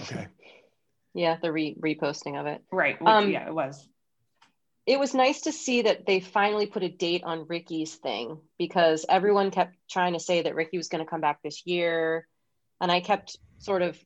[0.02, 0.28] Okay.
[1.14, 2.62] yeah, the re- reposting of it.
[2.74, 3.00] Right.
[3.00, 3.88] Which, um, yeah, it was.
[4.86, 9.06] It was nice to see that they finally put a date on Ricky's thing because
[9.08, 12.28] everyone kept trying to say that Ricky was going to come back this year,
[12.82, 13.98] and I kept sort of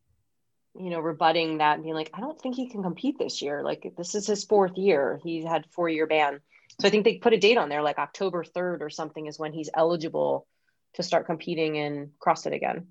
[0.80, 3.63] you know, rebutting that and being like, I don't think he can compete this year.
[3.63, 5.19] Like this is his fourth year.
[5.23, 6.41] He's had four year ban.
[6.79, 9.39] So I think they put a date on there, like October 3rd or something is
[9.39, 10.47] when he's eligible
[10.93, 12.88] to start competing in CrossFit again,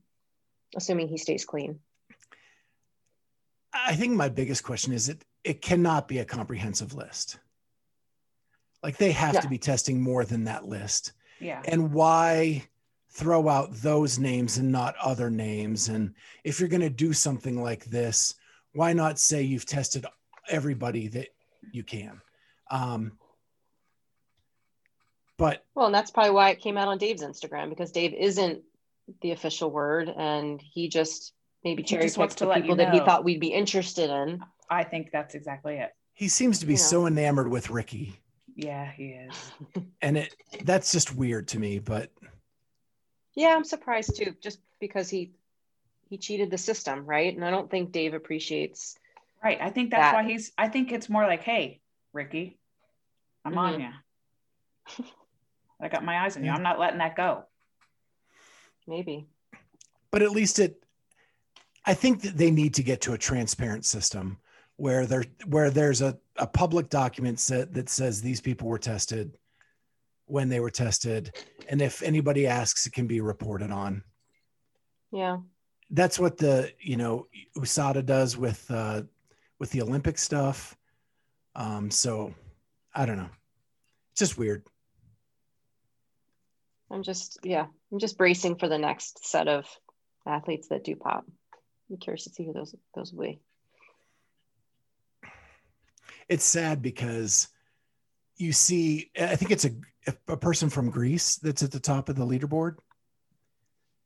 [0.76, 1.80] assuming he stays clean.
[3.72, 7.38] I think my biggest question is it it cannot be a comprehensive list.
[8.82, 9.40] Like they have Yeah.
[9.40, 11.12] to be testing more than that list.
[11.40, 11.62] Yeah.
[11.64, 12.64] And why
[13.10, 15.88] throw out those names and not other names?
[15.88, 16.14] And
[16.44, 18.34] if you're going to do something like this,
[18.72, 20.04] why not say you've tested
[20.48, 21.28] everybody that
[21.72, 22.20] you can?
[22.70, 23.18] Um,
[25.38, 28.62] but Well, and that's probably why it came out on Dave's Instagram because Dave isn't
[29.22, 31.32] the official word and he just
[31.64, 34.10] maybe cherry just wants to the let you people that he thought we'd be interested
[34.10, 34.44] in.
[34.68, 35.94] I think that's exactly it.
[36.12, 36.82] he seems to be You know.
[36.84, 38.18] so enamored with Ricky.
[38.54, 39.52] Yeah, he is.
[40.02, 41.78] And it that's just weird to me.
[41.78, 42.10] But
[43.34, 45.32] Yeah, I'm surprised too, just because he
[46.10, 47.34] he cheated the system, right?
[47.34, 48.96] And I don't think Dave appreciates.
[49.44, 49.58] Right.
[49.60, 51.80] I think that's That- why he's, I think it's more like, hey,
[52.14, 52.58] Ricky,
[53.44, 53.92] I'm on Mhm.
[54.98, 55.04] you.
[55.80, 56.50] I got my eyes on you.
[56.50, 57.44] I'm not letting that go.
[58.86, 59.28] Maybe.
[60.10, 60.82] but at least it
[61.84, 64.38] i think that they need to get to a transparent system
[64.76, 69.36] where there where there's a, a public document set that says these people were tested
[70.24, 71.34] when they were tested
[71.68, 74.02] and if anybody asks it can be reported on
[75.12, 75.38] Yeah.
[75.90, 77.26] that's what the you know
[77.58, 79.02] usada does with uh
[79.58, 80.78] with the olympic stuff
[81.56, 82.32] um so
[82.94, 83.30] i don't know
[84.12, 84.62] it's just weird
[86.90, 89.66] I'm just yeah, I'm just bracing for the next set of
[90.26, 91.24] athletes that do pop.
[91.90, 93.40] I'm curious to see who those those will be.
[96.28, 97.48] it's sad because
[98.36, 99.70] you see i think it's a
[100.28, 102.76] a person from greece that's at the top of the leaderboard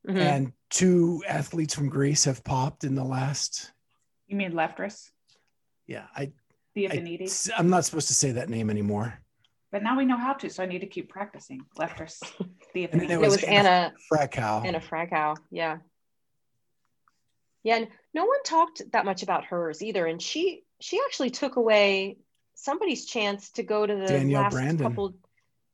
[0.08, 0.16] Mhm.
[0.20, 3.70] and two athletes from Greece have popped in the last.
[4.26, 5.12] You mean Leftrus,
[5.86, 6.32] Yeah, I,
[6.74, 7.28] the I Affinity?
[7.56, 9.21] I'm not supposed to say that name anymore.
[9.72, 11.62] But now we know how to, so I need to keep practicing.
[11.78, 12.20] Leftrus,
[12.74, 13.12] the And then Affinity.
[13.14, 14.66] it was was Anna- Anna Fragkou.
[14.66, 15.36] Anna Fragkou.
[15.50, 15.78] Yeah.
[17.64, 20.04] Yeah, and no one talked that much about hers either.
[20.06, 22.18] And she she actually took away
[22.54, 24.86] somebody's chance to go to the Danielle last Brandon.
[24.88, 25.14] couple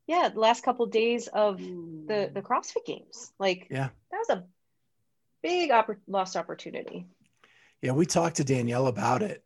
[0.07, 3.33] yeah, the last couple days of the the CrossFit games.
[3.39, 3.89] Like Yeah.
[4.13, 4.45] that was a
[5.43, 7.07] big oppor- lost opportunity.
[7.83, 9.43] Yeah, we talked to Danielle about it.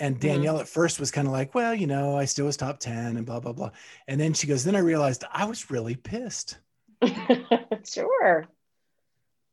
[0.00, 0.26] And Mm-hmm.
[0.28, 3.16] Danielle at first was kind of like, well, you know, I still was top 10
[3.16, 3.70] and blah, blah, blah.
[4.08, 6.58] And then she goes, then I realized I was really pissed.
[7.86, 8.46] sure.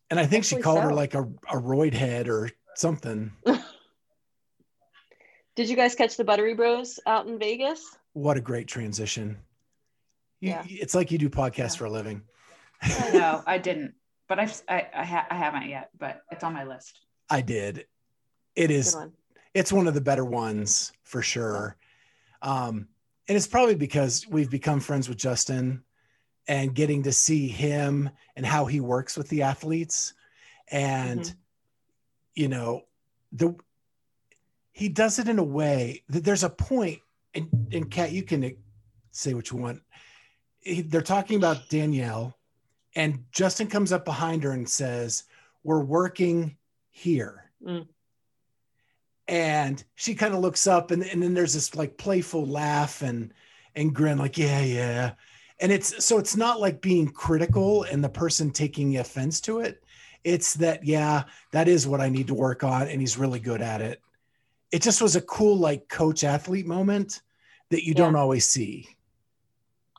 [0.10, 3.32] And I think she Rightfully called her like a, a roid head or something.
[5.56, 7.84] Did you guys catch the Buttery Bros out in Vegas?
[8.14, 9.38] What a great transition.
[10.40, 10.64] You, Yeah.
[10.68, 11.78] It's like you do podcasts Yeah.
[11.80, 12.24] for a living.
[13.14, 13.94] no, I didn't.
[14.28, 17.00] But I've, I, I, ha- I haven't yet, but it's on my list.
[17.30, 17.86] I did.
[18.56, 19.12] It is Good one.
[19.54, 21.76] It's one of the better ones for sure.
[22.42, 22.88] Um,
[23.28, 25.84] and it's probably because we've become friends with Justin
[26.48, 30.14] and getting to see him and how he works with the athletes.
[30.70, 31.36] And, Mhm.
[32.36, 32.84] you know,
[33.32, 33.56] the
[34.74, 37.02] he does it in a way that there's a point,
[37.34, 38.56] and, and Kat, you can
[39.12, 39.84] say what you want.
[40.60, 42.38] He- they're talking about Danielle,
[42.96, 45.26] and Justin comes up behind her and says,
[45.64, 46.58] We're working
[46.90, 47.88] here Mm.
[49.32, 53.34] And she kind of looks up and, and then there's this like playful laugh and
[53.76, 55.14] and grin like yeah yeah.
[55.62, 59.84] And it's so it's not like being critical and the person taking offense to it.
[60.24, 63.62] It's that yeah that is what i need to work on and he's really good
[63.62, 64.02] at it.
[64.72, 67.22] It just was a cool like coach athlete moment
[67.70, 68.04] that you Yeah.
[68.04, 68.88] don't always see.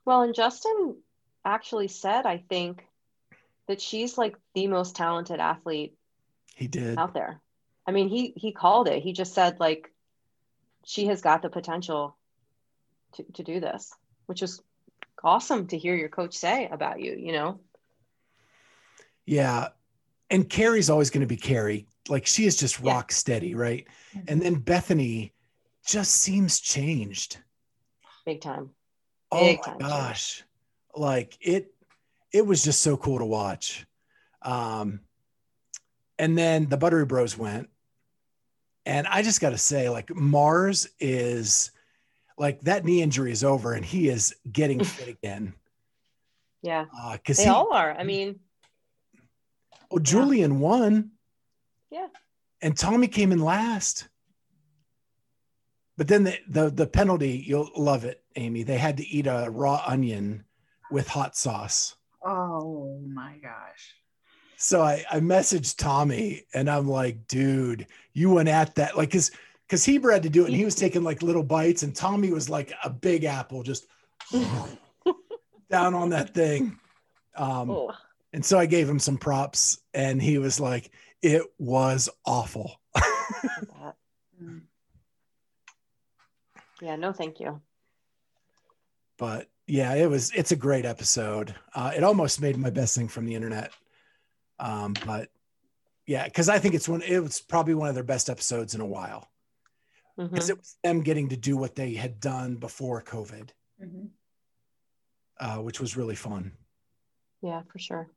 [0.05, 0.97] Well, and Justin
[1.45, 2.85] actually said, I think,
[3.69, 5.95] that she's like the most talented athlete
[6.57, 6.99] he did.
[6.99, 7.41] out there.
[7.87, 9.03] I mean, he he called it.
[9.03, 9.91] He just said like
[10.85, 12.17] she has got the potential
[13.15, 13.93] to to do this,
[14.27, 14.61] which is
[15.25, 17.61] awesome to hear your coach say about you, you know.
[19.27, 19.69] yeah.
[20.31, 21.87] And carrie's always going to be carrie.
[22.09, 22.95] Like she is just Yeah.
[22.95, 23.87] rock steady right?
[24.27, 25.33] And then bethany
[25.87, 27.39] just seems changed.
[28.25, 28.71] Big time.
[29.31, 30.43] oh my time gosh.
[30.95, 31.75] Like it
[32.33, 33.87] it was just so cool to watch.
[34.43, 35.01] Um
[36.19, 37.69] and then the buttery bros went
[38.87, 41.71] and i just got to say like mars is
[42.39, 45.55] like that knee injury is over and he is getting fit again
[46.63, 46.87] Yeah.
[46.99, 47.93] uh because They he all are.
[47.93, 48.41] I mean,
[49.91, 51.11] oh julian won
[51.91, 52.09] Yeah.
[52.61, 54.09] and tommy came in last
[55.97, 59.49] but then the, the the penalty you'll love it amy they had to eat a
[59.51, 60.45] raw onion
[60.91, 63.97] with hot sauce Oh my gosh.
[64.63, 68.97] So I, I messaged Tommy and I'm like, dude, you went at that.
[68.97, 69.33] Like, cause,
[69.69, 72.31] cause Heber had to do it and he was taking like little bites and Tommy
[72.31, 73.87] was like a big apple, just
[75.71, 76.79] down on that thing.
[77.37, 77.93] Um, Oh,
[78.33, 80.91] and so I gave him some props and he was like,
[81.23, 82.81] it was awful.
[86.81, 87.61] Yeah, no, thank you.
[89.17, 91.55] but yeah, it was, it's a great episode.
[91.77, 93.71] Uh, it almost made my best thing from the internet.
[94.59, 95.31] Um, but
[96.07, 98.81] yeah, cause I think it's one, it was probably one of their best episodes in
[98.81, 99.29] a while
[100.17, 103.49] because it was them getting to do what they had done before COVID,
[103.83, 104.09] Mhm.
[105.41, 106.53] uh, which was really fun.
[107.41, 108.11] Yeah, for sure.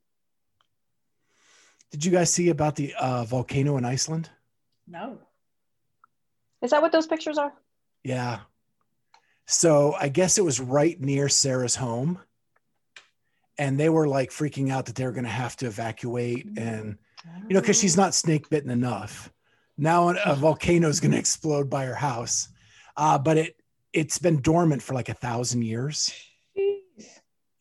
[1.91, 4.29] Did you guys see about the uh, volcano in Iceland?
[4.87, 5.19] No.
[6.61, 7.53] Is that what those pictures are?
[8.03, 8.41] Yeah.
[9.45, 12.19] So I guess it was right near Sara's home.
[13.57, 16.45] And they were like freaking out that they were going to have to evacuate.
[16.57, 16.97] And,
[17.47, 19.31] you know, because she's not snake bitten enough.
[19.77, 22.49] Now a volcano is going to explode by her house.
[22.97, 23.55] Uh, but it,
[23.93, 26.13] it's been dormant for like a thousand years.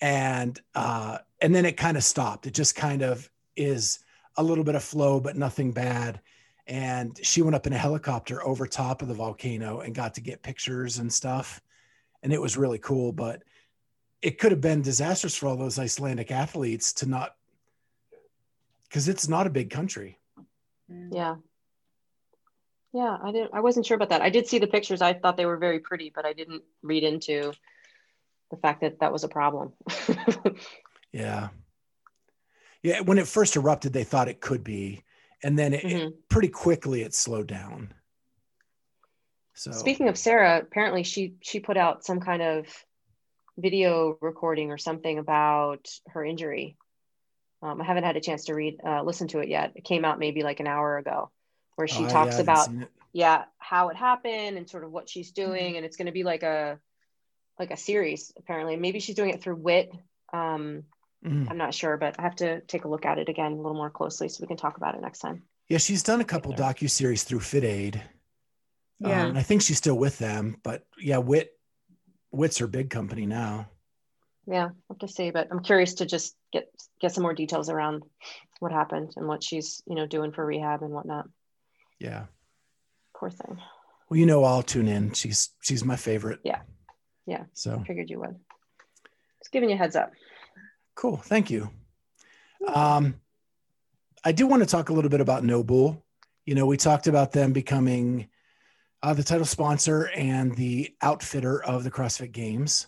[0.00, 2.46] And, uh, and then it kind of stopped.
[2.46, 4.00] It just kind of is
[4.36, 6.20] a little bit of flow, but nothing bad.
[6.66, 10.20] And she went up in a helicopter over top of the volcano and got to
[10.20, 11.60] get pictures and stuff.
[12.22, 13.42] And it was really cool, but
[14.24, 17.36] it could have been disastrous for all those Icelandic athletes to not,
[18.88, 20.18] because it's not a big country.
[20.90, 21.08] Mm.
[21.12, 21.36] Yeah.
[22.92, 24.22] Yeah, I didn't I wasn't sure about that.
[24.22, 25.02] I did see the pictures.
[25.02, 27.52] I thought they were very pretty, but I didn't read into
[28.50, 29.72] the fact that that was a problem.
[31.12, 31.50] Yeah.
[32.82, 33.00] Yeah.
[33.02, 35.04] When it first erupted, they thought it could be.
[35.44, 36.14] And then it, it- Mhm.
[36.28, 37.94] pretty quickly it slowed down.
[39.54, 42.66] So, Speaking of Sara, apparently she she put out some kind of
[43.58, 46.76] video recording or something about her injury.
[47.62, 49.72] Um, I haven't had a chance to read uh, listen to it yet.
[49.76, 51.30] It came out maybe like an hour ago,
[51.76, 52.68] where she Oh, talks haven't about
[53.12, 56.24] yeah how it happened and sort of what she's doing, and it's going to be
[56.24, 56.78] like a
[57.58, 58.76] like a series apparently.
[58.76, 59.92] Maybe she's doing it through Wit.
[60.32, 60.84] Um,
[61.24, 61.50] Mhm.
[61.50, 63.72] I'm not sure, but I have to take a look at it again a little
[63.72, 65.42] more closely so we can talk about it next time.
[65.68, 65.78] Yeah.
[65.78, 68.02] She's done a couple docu series through Fit Aid.
[69.00, 69.22] Yeah.
[69.22, 71.53] Um, and I think she's still with them, but yeah, Wit,
[72.36, 73.68] Wit's her big company now.
[74.46, 76.68] Yeah, I'll have to see, but I'm curious to just get
[77.00, 78.02] get some more details around
[78.60, 81.28] what happened and what she's you know doing for rehab and whatnot.
[81.98, 82.24] Yeah.
[83.16, 83.58] Poor thing.
[84.08, 85.12] Well, you know, I'll tune in.
[85.12, 86.40] She's she's my favorite.
[86.44, 86.60] Yeah.
[87.26, 87.44] Yeah.
[87.54, 88.36] So Figured you would.
[89.40, 90.12] Just giving you a heads up.
[90.94, 91.16] cool.
[91.16, 91.70] Thank you.
[92.72, 93.20] Um,
[94.24, 96.02] I do want to talk a little bit about NOBULL.
[96.46, 98.28] You know, we talked about them becoming
[99.04, 102.86] uh, the title sponsor and the outfitter of the CrossFit Games,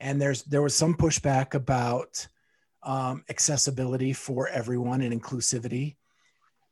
[0.00, 2.26] and there's there was some pushback about
[2.82, 5.94] um, accessibility for everyone and inclusivity,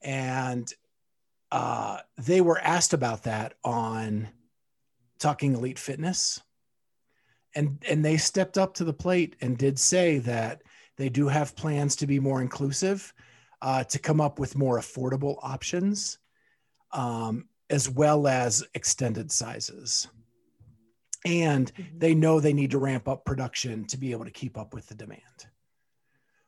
[0.03, 0.75] and
[1.53, 4.29] uh, they were asked about that on
[5.21, 6.43] Talking Elite Fitness,
[7.55, 10.63] and and they stepped up to the plate and did say that
[10.97, 13.15] they do have plans to be more inclusive,
[13.63, 16.19] uh, to come up with more affordable options,
[16.91, 20.09] um, as well as extended sizes.
[21.25, 24.75] And they know they need to ramp up production to be able to keep up
[24.75, 25.23] with the demand.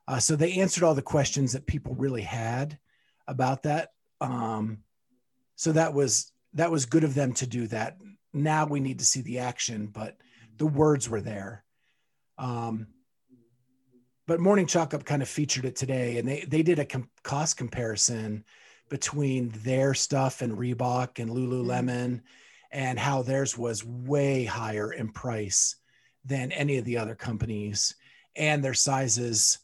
[0.08, 2.78] Uh, so they answered all the questions that people really had
[3.28, 3.90] about that.
[4.20, 4.78] Um,
[5.56, 7.98] so that was that was good of them to do that.
[8.32, 10.16] Now we need to see the action, but
[10.56, 11.64] the words were there.
[12.36, 12.88] Um,
[14.26, 17.10] but Morning Chalk Up kind of featured it today, and they they did a com-
[17.22, 18.44] cost comparison
[18.92, 22.20] between their stuff and Reebok and Lululemon,
[22.70, 25.76] and how theirs was way higher in price
[26.26, 27.94] than any of the other companies,
[28.36, 29.60] and their sizes.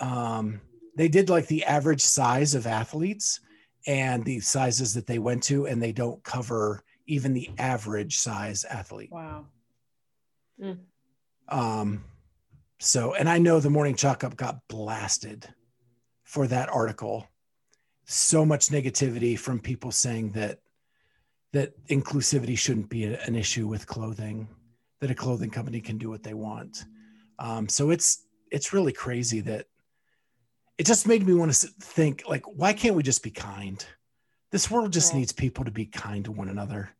[0.00, 0.62] Um,
[0.96, 3.40] they did like the average size of athletes
[3.86, 8.64] and the sizes that they went to, and they don't cover even the average size
[8.64, 9.12] athlete.
[9.12, 9.44] Wow.
[11.50, 12.04] Um,
[12.78, 15.46] so, and I know the morning chalk up got blasted
[16.24, 17.26] for that article.
[18.04, 20.58] So much negativity from people saying that
[21.52, 24.48] that inclusivity shouldn't be an issue with clothing,
[25.00, 26.84] that a clothing company can do what they want.
[27.38, 29.66] Um, so it's it's really crazy that
[30.78, 33.84] it just made me want to think like, why can't we just be kind?
[34.50, 36.90] This world just needs people to be kind to one another.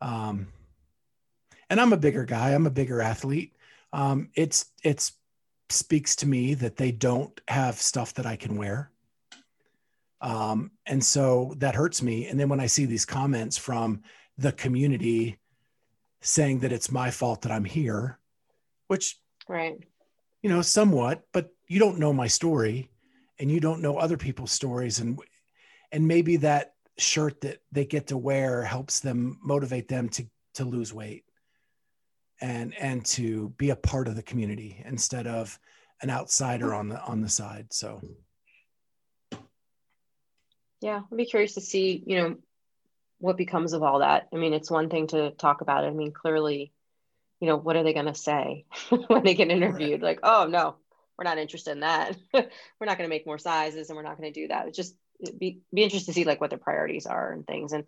[0.00, 0.48] Um,
[1.70, 2.50] and I'm a bigger guy.
[2.50, 3.56] I'm a bigger athlete.
[3.92, 5.12] Um, it's it's
[5.70, 8.90] speaks to me that they don't have stuff that I can wear.
[10.24, 12.26] Um, and so that hurts me.
[12.28, 14.00] And then when I see these comments from
[14.38, 15.38] the community
[16.22, 18.18] saying that it's my fault that I'm here,
[18.88, 19.76] which Right.
[20.42, 22.90] you know, somewhat, but you don't know my story.
[23.40, 25.18] and you don't know other people's stories and
[25.92, 30.22] and maybe that shirt that they get to wear helps them motivate them to
[30.54, 31.24] to lose weight
[32.40, 35.58] and and to be a part of the community instead of
[36.02, 38.00] an outsider on the on the side so
[40.84, 42.36] yeah i'd be curious to see you know
[43.24, 44.28] what becomes of all that.
[44.32, 45.88] I mean it's one thing to talk about it.
[45.88, 46.72] I mean clearly
[47.40, 48.66] you know what are they going to say
[49.08, 50.02] when they get interviewed?
[50.02, 50.76] Like oh no
[51.16, 52.16] we're not interested in that.
[52.34, 54.66] We're not going to make more sizes and we're not going to do that.
[54.66, 54.96] It's just
[55.38, 57.72] be be interested to see like what their priorities are and things.
[57.72, 57.84] And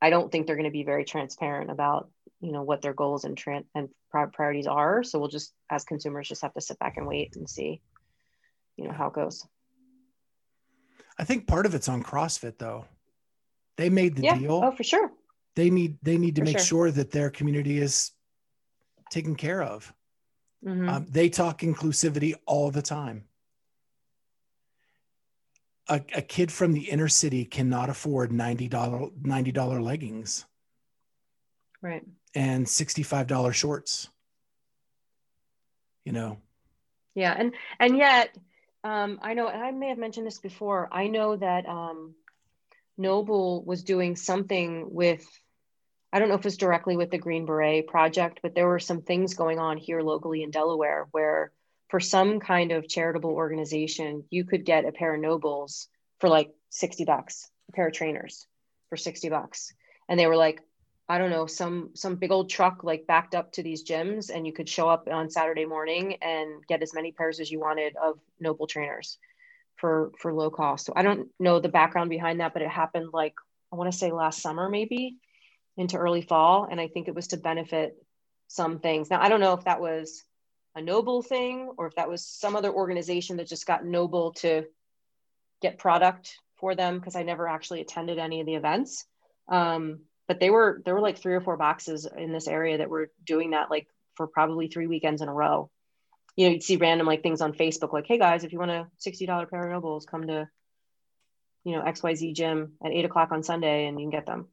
[0.00, 2.10] i don't think they're going to be very transparent about
[2.40, 5.04] you know what their goals and tran- and priorities are.
[5.04, 7.82] So we'll just as consumers just have to sit back and wait and see
[8.76, 9.46] you know how it goes
[11.18, 12.84] i think part of it's on crossfit though.
[13.76, 14.38] They made the yeah.
[14.38, 14.60] deal.
[14.62, 15.10] Oh for sure.
[15.56, 16.66] They need they need to For make sure.
[16.66, 18.12] sure that their community is
[19.10, 19.92] taken care of.
[20.64, 20.88] Mhm.
[20.88, 23.24] um, they talk inclusivity all the time.
[25.88, 30.46] A, a kid from the inner city cannot afford $90 $90 leggings.
[31.82, 32.02] Right.
[32.34, 34.08] And $65 shorts.
[36.04, 36.38] You know?
[37.14, 38.36] Yeah, and and yet,
[38.84, 40.88] um, I know, and I may have mentioned this before.
[40.92, 42.14] I know that um,
[42.98, 45.26] NOBULL was doing something with,
[46.12, 48.78] I don't know if it was directly with the Green Beret project, but there were
[48.78, 51.50] some things going on here locally in Delaware where,
[51.88, 56.50] for some kind of charitable organization, you could get a pair of NOBULLs for like
[56.70, 58.46] sixty bucks, a pair of trainers
[58.88, 59.72] for sixty bucks,
[60.08, 60.60] and they were like,
[61.08, 64.46] I don't know, some some big old truck like backed up to these gyms, and
[64.46, 67.94] you could show up on Saturday morning and get as many pairs as you wanted
[68.02, 69.18] of NOBULL trainers
[69.76, 70.86] for for low cost.
[70.86, 73.34] So I don't know the background behind that, but it happened like
[73.70, 75.18] I want to say last summer maybe
[75.76, 77.96] into early fall, and I think it was to benefit
[78.48, 79.10] some things.
[79.10, 80.24] Now I don't know if that was
[80.74, 84.64] a NOBULL thing or if that was some other organization that just got NOBULL to
[85.60, 89.04] get product for them because I never actually attended any of the events.
[89.48, 92.90] Um, but they were there were like three or four boxes in this area that
[92.90, 95.70] were doing that like for probably three weekends in a row.
[96.36, 98.70] You know, you'd see random like things on Facebook like, "Hey guys, if you want
[98.70, 100.48] a sixty dollar pair of NOBULLs, come to
[101.64, 104.26] you know X Y Z gym at eight o'clock on Sunday and you can get
[104.26, 104.48] them."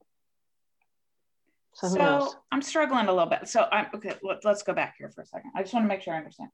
[1.73, 1.87] So?
[1.87, 3.47] So I'm struggling a little bit.
[3.47, 4.13] So I'm okay.
[4.21, 5.51] Let, us go back here for a second.
[5.55, 6.49] I just want to make sure I understand.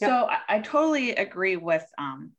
[0.00, 0.10] Yep.
[0.10, 2.32] So I, I totally agree with um,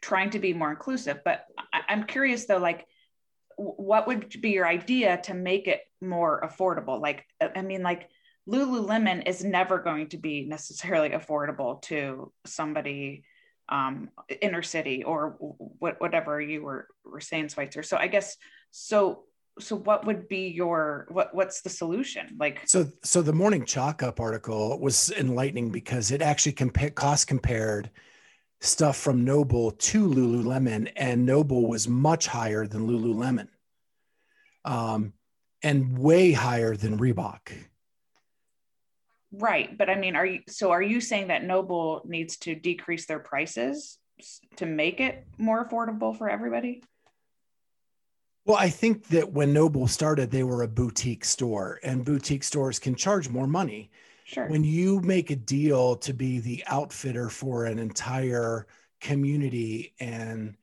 [0.00, 2.86] trying to be more inclusive, but I, I'm curious though, like,
[3.60, 7.00] what would be your idea to make it more affordable?
[7.00, 8.08] Like, I I mean, like
[8.48, 13.24] Lululemon is never going to be necessarily affordable to somebody
[13.68, 17.82] um, inner city or what, whatever you were, were saying, Schweitzer.
[17.82, 18.36] So I guess
[18.70, 19.24] so
[19.58, 24.02] so what would be your what what's the solution like So, so the morning chalk
[24.02, 27.90] up article was enlightening because it actually compa- cost compared
[28.60, 33.48] stuff from NOBULL to Lululemon, and NOBULL was much higher than Lululemon,
[34.64, 35.12] um,
[35.62, 37.52] and way higher than Reebok.
[39.32, 43.06] right but i mean are you so are you saying that NOBULL needs to decrease
[43.06, 43.96] their prices
[44.56, 46.82] to make it more affordable for everybody
[48.46, 52.78] Well, I think that when NOBULL started, they were a boutique store, and boutique stores
[52.78, 53.90] can charge more money.
[54.30, 54.48] Sure.
[54.48, 58.66] when you make a deal to be the outfitter for an entire
[59.00, 60.56] community and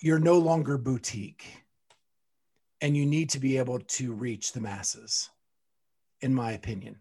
[0.00, 1.44] you're no longer boutique
[2.80, 5.30] and you need to be able to reach the masses
[6.20, 6.96] in my opinion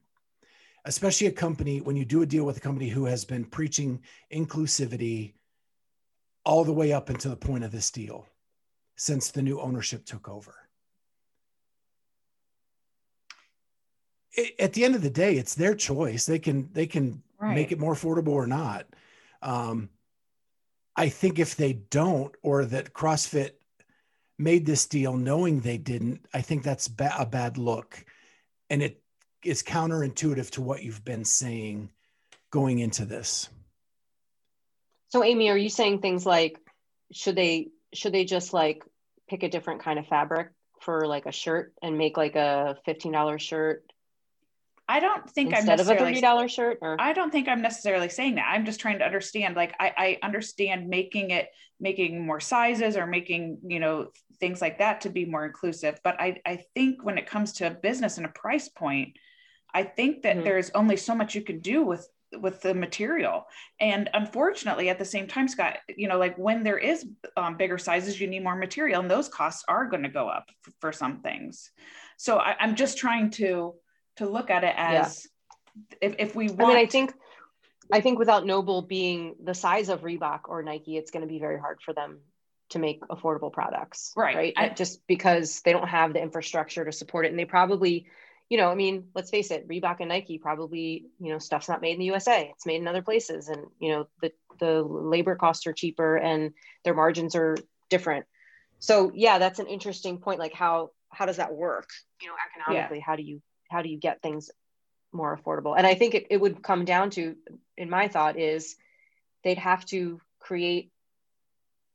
[0.86, 4.00] especially a company when you do a deal with a company who has been preaching
[4.34, 5.34] inclusivity
[6.46, 8.26] all the way up until the point of this deal
[8.96, 10.67] since the new ownership took over
[14.60, 16.26] at the end of the day, it's their choice.
[16.26, 18.88] They can they can right make it more affordable or not.
[19.42, 19.90] Um,
[20.96, 23.52] I think if they don't, or that CrossFit
[24.40, 28.04] made this deal knowing they didn't, I think that's ba- a bad look,
[28.70, 29.02] and it
[29.44, 31.92] is counterintuitive to what you've been saying
[32.50, 33.50] going into this.
[35.10, 36.60] So Amy, are you saying things like
[37.12, 38.84] should they should they just like
[39.30, 40.50] pick a different kind of fabric
[40.82, 43.84] for like a shirt and make like a $15 shirt
[44.88, 47.62] i don't think i'm instead of a necessarily $30 shirt or I don't think I'm
[47.62, 48.48] necessarily saying that.
[48.50, 49.56] I'm just trying to understand.
[49.56, 54.08] Like I, I understand making it making more sizes or making you know
[54.40, 56.00] things like that to be more inclusive.
[56.04, 59.18] But I I think when it comes to a business and a price point,
[59.74, 60.44] I think that Mhm.
[60.44, 62.08] there's only so much you can do with
[62.42, 63.46] with the material
[63.80, 67.06] and unfortunately at the same time scott you know like when there is
[67.38, 70.44] um, bigger sizes you need more material and those costs are going to go up
[70.68, 71.72] f- for some things
[72.18, 73.76] so I, i'm just trying to
[74.18, 75.28] to look at it as
[76.02, 76.62] if, if we want.
[76.62, 77.14] I mean, I think
[77.92, 81.40] I think without NOBULL being the size of Reebok or Nike, it's going to be
[81.40, 82.20] very hard for them
[82.70, 84.12] to make affordable products.
[84.16, 84.36] Right.
[84.36, 84.54] Right.
[84.58, 87.30] I- Just because they don't have the infrastructure to support it.
[87.30, 88.08] And they probably,
[88.50, 91.80] you know, I mean, let's face it, Reebok and Nike probably, you know, stuff's not
[91.82, 92.50] made in the USA.
[92.54, 93.48] It's made in other places.
[93.48, 96.52] And, you know, the, the labor costs are cheaper and
[96.84, 97.56] their margins are
[97.90, 98.26] different.
[98.80, 100.40] So yeah, that's an interesting point.
[100.40, 101.88] Like how, how does that work?
[102.22, 104.50] You know, economically, how do you, how do you get things
[105.12, 105.76] more affordable?
[105.78, 107.36] And I think it, it would come down to,
[107.78, 108.76] in my thought is
[109.44, 110.92] they'd have to create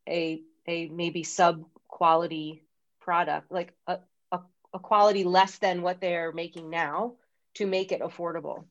[0.07, 2.63] a a maybe sub quality
[3.01, 3.99] product like a,
[4.31, 4.39] a,
[4.73, 7.13] a quality less than what they're making now
[7.53, 8.65] to make it affordable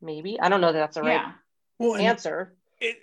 [0.00, 1.32] maybe i don't know that that's the right yeah.
[1.78, 2.96] Well, answer it,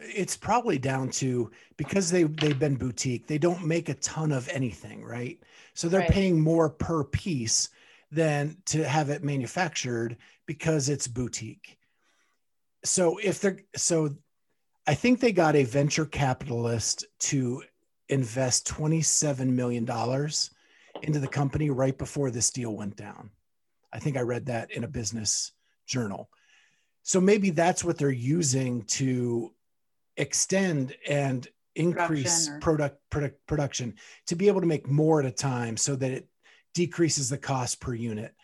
[0.00, 4.48] it's probably down to because they they've been boutique they don't make a ton of
[4.48, 5.38] anything right
[5.74, 6.10] so they're Right.
[6.10, 7.68] paying more per piece
[8.10, 11.78] than to have it manufactured because it's boutique.
[12.84, 14.16] So if they're so
[14.86, 17.62] i think they got a venture capitalist to
[18.08, 20.50] invest 27 million dollars
[21.02, 23.30] into the company right before this deal went down.
[23.92, 25.52] I think i read that in a business
[25.86, 26.30] journal.
[27.02, 29.52] So maybe that's what they're using to
[30.16, 33.94] extend and increase Production or- product, product production
[34.26, 36.28] to be able to make more at a time so that it
[36.74, 38.34] decreases the cost per unit.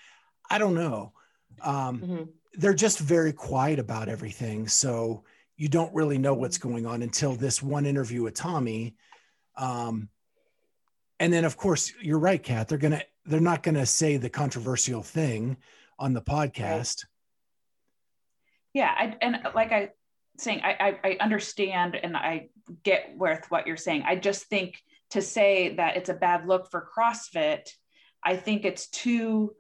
[0.50, 1.12] I don't know.
[1.60, 2.28] Um, Mhm.
[2.56, 5.24] They're just very quiet about everything, so
[5.56, 6.68] you don't really know what's Mm-hmm.
[6.68, 8.96] going on until this one interview with Tommy.
[9.56, 10.08] Um,
[11.20, 12.68] and then, of course, you're right, Kat.
[12.68, 15.56] They're gonna they're not gonna say the controversial thing
[15.98, 17.06] on the podcast.
[18.72, 19.90] yeah I, and like i
[20.38, 22.48] saying I, I i understand and i
[22.82, 26.68] get with what you're saying i just think to say that it's a bad look
[26.70, 27.68] for crossfit
[28.24, 29.54] i think it's too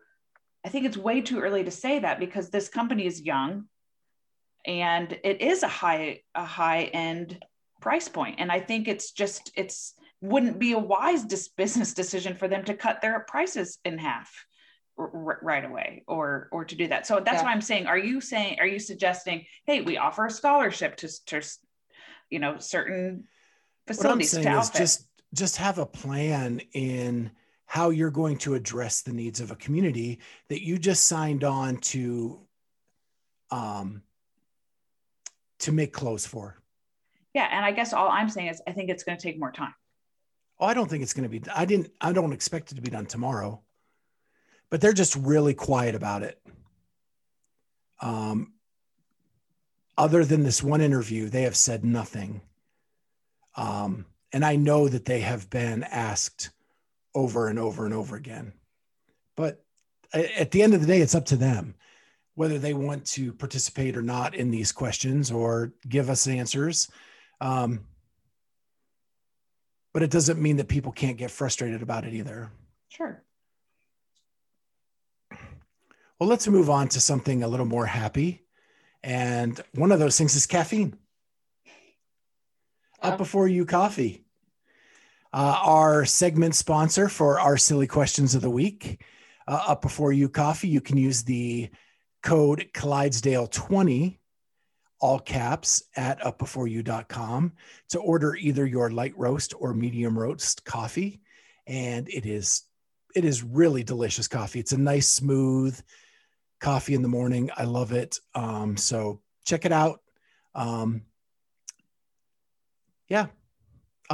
[0.64, 3.64] i think it's way too early to say that because this company is young
[4.66, 7.44] and it is a high a high end
[7.80, 8.36] price point.
[8.38, 12.64] and i think it's just it's wouldn't be a wise dis- business decision for them
[12.64, 14.32] to cut their prices in half
[14.98, 17.44] r- right away or or to do that so that's Yeah.
[17.44, 21.08] why i'm saying are you saying are you suggesting hey we offer a scholarship to,
[21.26, 21.42] to
[22.30, 23.24] you know certain
[23.86, 27.30] facilities What I'm saying is just just have a plan in
[27.66, 31.76] how you're going to address the needs of a community that you just signed on
[31.78, 32.40] to
[33.50, 34.02] um
[35.58, 36.56] to make clothes for.
[37.34, 39.52] yeah and i guess all i'm saying is i think it's going to take more
[39.52, 39.74] time
[40.60, 42.80] Oh, I don't think it's going to be I didn't I don't expect it to
[42.80, 43.60] be done tomorrow.
[44.70, 46.40] But they're just really quiet about it.
[48.00, 48.52] Um
[49.98, 52.40] other than this one interview, they have said nothing.
[53.56, 56.50] Um and I know that they have been asked
[57.14, 58.52] over and over and over again.
[59.36, 59.64] But
[60.12, 61.74] at the end of the day, it's up to them
[62.34, 66.88] whether they want to participate or not in these questions or give us answers.
[67.40, 67.86] Um,
[69.92, 72.50] but it doesn't mean that people can't get frustrated about it either.
[72.88, 73.22] sure
[76.18, 78.42] Well, let's move on to something a little more happy.
[79.02, 80.96] And one of those things is caffeine.
[83.02, 84.23] Up before you coffee.
[85.34, 89.02] Uh, our segment sponsor for our silly questions of the week.
[89.48, 91.68] Uh, up before you coffee, you can use the
[92.22, 94.18] code Clydesdale20,
[95.00, 97.52] all caps, at upbeforeyou.com
[97.88, 101.20] to order either your light roast or medium roast coffee.
[101.66, 102.62] And it is
[103.16, 104.60] it is really delicious coffee.
[104.60, 105.76] It's a nice, smooth
[106.60, 107.50] coffee in the morning.
[107.56, 108.20] I love it.
[108.36, 110.00] Um, so check it out.
[110.54, 111.02] Um,
[113.08, 113.26] yeah.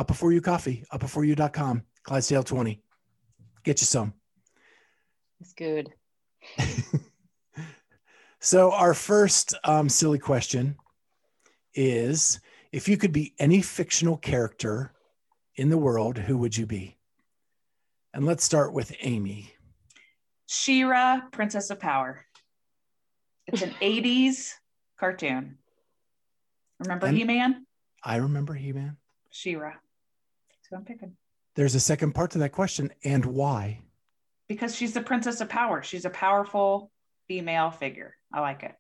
[0.01, 2.81] Up before you coffee, up before you.com, Clydesdale 20.
[3.65, 4.15] Get you some.
[5.43, 5.93] it's good
[8.41, 10.77] So, our first um, silly question
[11.75, 12.41] is
[12.73, 14.95] if you could be any fictional character
[15.57, 16.97] in the world, who would you be?
[18.15, 19.53] And let's start with Amy.
[20.47, 22.25] She-Ra, Princess of Power.
[23.47, 24.53] It's an 80s
[24.99, 25.59] cartoon.
[26.79, 27.67] Remember He Man?
[28.03, 28.97] I remember He Man.
[29.29, 29.75] She-Ra.
[30.71, 31.17] Who I'm picking.
[31.57, 32.93] There's a second part to that question.
[33.05, 33.81] And why?
[34.49, 35.83] Because she's the Princess of Power.
[35.83, 36.91] She's a powerful
[37.29, 38.17] female figure.
[38.33, 38.75] I like it.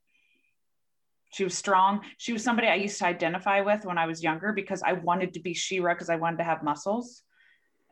[1.32, 2.00] She was strong.
[2.18, 5.34] She was somebody I used to identify with when I was younger because I wanted
[5.34, 7.22] to be She-Ra because I wanted to have muscles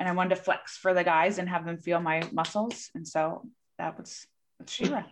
[0.00, 2.90] and I wanted to flex for the guys and have them feel my muscles.
[2.94, 3.46] And so
[3.78, 4.26] that was
[4.66, 5.04] She-Ra.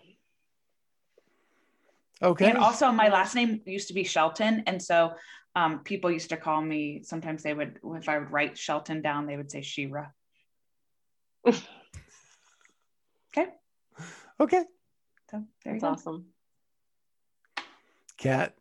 [2.23, 2.49] Okay.
[2.49, 5.13] And also, my last name used to be Shelton, and so
[5.57, 7.03] um, people used to call me.
[7.03, 10.07] Sometimes they would, if I would write Shelton down, they would say She-Ra.
[14.39, 14.65] Okay.
[15.31, 15.89] So there you that's go.
[15.89, 16.27] awesome
[18.19, 18.55] Kat.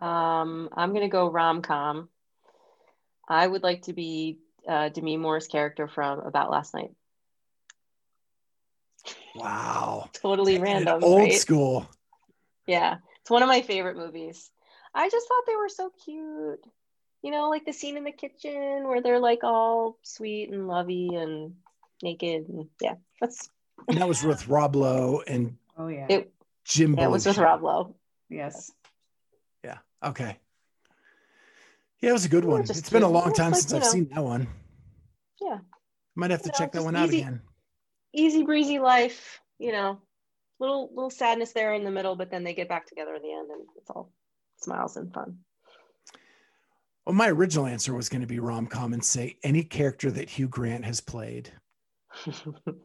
[0.00, 2.08] Um, I'm gonna go rom com.
[3.28, 6.90] I would like to be uh, Demi Moore's character from About Last Night.
[9.34, 10.08] Wow.
[10.12, 11.02] Totally random.
[11.02, 11.32] Old right?
[11.32, 11.88] school.
[12.66, 14.50] Yeah, it's one of my favorite movies.
[14.94, 16.60] I just thought they were so cute.
[17.22, 21.10] You know, like the scene in the kitchen where they're like all sweet and lovey
[21.14, 21.54] and
[22.02, 22.48] naked.
[22.48, 23.50] And yeah, that's
[23.88, 26.06] And that was with Rob Lowe and Oh yeah.
[26.08, 26.32] it.
[26.64, 26.94] Jim.
[26.96, 27.42] Yeah, it was with Belushi.
[27.44, 27.96] Rob Lowe.
[28.28, 28.70] yes.
[29.64, 29.78] Yeah.
[30.04, 30.36] Okay.
[32.00, 32.60] Yeah, it was a good one.
[32.62, 33.88] It's been a long time like, since you I've know.
[33.90, 34.46] seen that one.
[35.40, 35.58] Yeah.
[36.14, 37.18] Might have to You know, check that one out easy.
[37.22, 37.40] again.
[38.12, 39.40] Easy breezy life.
[39.58, 40.00] You know,
[40.60, 43.32] little little sadness there in the middle, but then they get back together in the
[43.32, 44.12] end, and it's all
[44.60, 45.38] smiles and fun.
[47.06, 50.28] Well, my original answer was going to be rom com and say any character that
[50.28, 51.50] Hugh Grant has played
[52.24, 52.76] because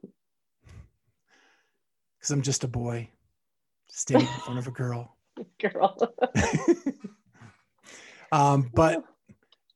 [2.29, 3.09] I'm just a boy
[3.89, 5.17] standing in front of a girl.
[5.59, 5.97] Girl.
[8.33, 9.03] Um, but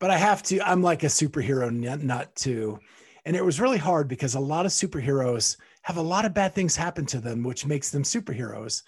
[0.00, 0.60] but I have to.
[0.68, 2.80] I'm like a superhero nut, nut too,
[3.24, 6.54] and it was really hard because a lot of superheroes have a lot of bad
[6.54, 8.82] things happen to them, which makes them superheroes.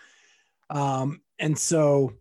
[0.71, 2.15] Um, and so,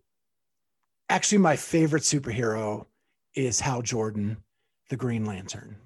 [1.10, 2.86] actually, my favorite superhero
[3.34, 4.38] is Hal Jordan,
[4.88, 5.76] the Green Lantern,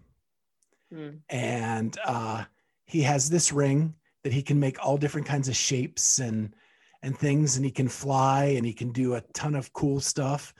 [0.92, 1.10] Hmm.
[1.28, 2.44] and uh,
[2.86, 6.54] he has this ring that he can make all different kinds of shapes and
[7.02, 10.54] and things, and he can fly and he can do a ton of cool stuff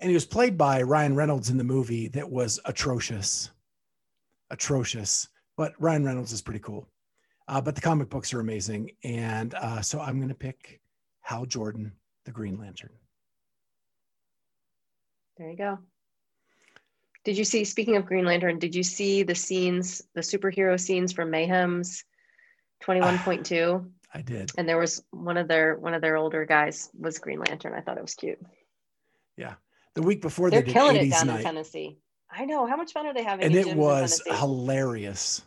[0.00, 3.50] and he was played by Ryan Reynolds in the movie that was atrocious,
[4.50, 5.28] atrocious.
[5.56, 6.86] But Ryan Reynolds is pretty cool.
[7.48, 10.80] Uh, but the comic books are amazing, and uh, so I'm going to pick
[11.20, 11.92] Hal Jordan,
[12.24, 12.90] the Green Lantern.
[15.36, 15.78] There you go.
[17.24, 21.12] Did you see, speaking of Green Lantern, did you see the scenes, the superhero scenes
[21.12, 22.04] from Mayhem's
[22.84, 23.84] 21.2?
[23.84, 24.50] Ah, I did.
[24.56, 27.74] and there was one of their one of their older guys was Green Lantern.
[27.74, 28.40] I thought it was cute.
[29.36, 29.54] Yeah.
[29.94, 31.98] The week before They're they did killing it 80s down in Tennessee.
[32.30, 32.66] I know.
[32.66, 33.44] How much fun are they having?
[33.44, 35.42] and it was hilarious.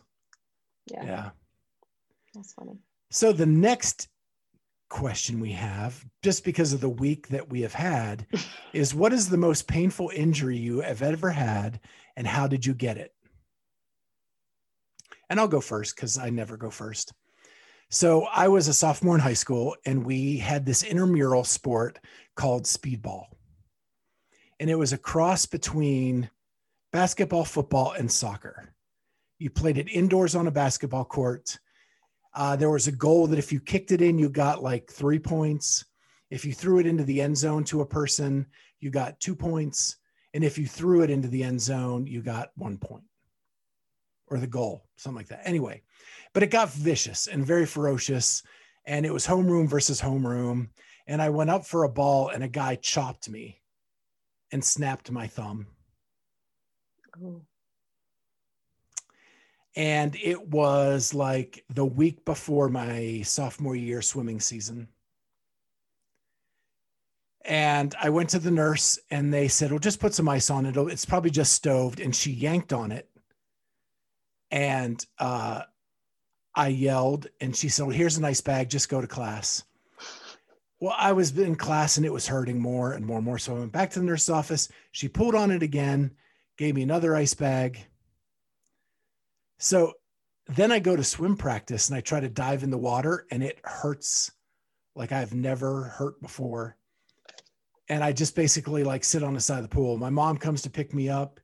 [0.86, 1.30] yeah, yeah.
[2.34, 2.78] that's funny.
[3.10, 4.08] So the next
[4.90, 8.26] question we have, just because of the week that we have had,
[8.74, 11.80] is what is the most painful injury you have ever had,
[12.16, 13.14] and how did you get it?
[15.30, 17.14] And I'll go first because I never go first.
[17.88, 21.98] So I was a sophomore in high school, and we had this intramural sport
[22.36, 23.26] called speedball,
[24.58, 26.28] and it was a cross between
[26.92, 28.74] basketball, football, and soccer.
[29.38, 31.58] You played it indoors on a basketball court.
[32.34, 35.18] Uh, there was a goal that if you kicked it in, you got like three
[35.18, 35.84] points.
[36.30, 38.46] If you threw it into the end zone to a person,
[38.78, 39.96] you got two points.
[40.32, 43.04] And if you threw it into the end zone, you got one point
[44.28, 45.42] or the goal, something like that.
[45.44, 45.82] Anyway,
[46.32, 48.42] but it got vicious and very ferocious.
[48.86, 50.68] And it was homeroom versus homeroom.
[51.06, 53.60] And I went up for a ball and a guy chopped me
[54.52, 55.66] and snapped my thumb.
[57.20, 57.42] Ooh.
[59.76, 64.88] And it was like the week before my sophomore year swimming season.
[67.44, 70.66] And I went to the nurse and they said, Well, just put some ice on
[70.66, 70.76] it.
[70.76, 72.00] It's probably just stoved.
[72.00, 73.08] And she yanked on it.
[74.50, 75.62] And uh,
[76.54, 78.68] I yelled and she said, well, Here's an ice bag.
[78.68, 79.62] Just go to class.
[80.80, 83.38] Well, I was in class and it was hurting more and more and more.
[83.38, 84.68] So I went back to the nurse's office.
[84.92, 86.10] She pulled on it again,
[86.56, 87.86] gave me another ice bag.
[89.60, 89.92] So
[90.48, 93.42] then I go to swim practice and I try to dive in the water and
[93.42, 94.32] it hurts
[94.96, 96.76] like I've never hurt before.
[97.90, 99.98] And I just basically like sit on the side of the pool.
[99.98, 101.40] My mom comes to pick me up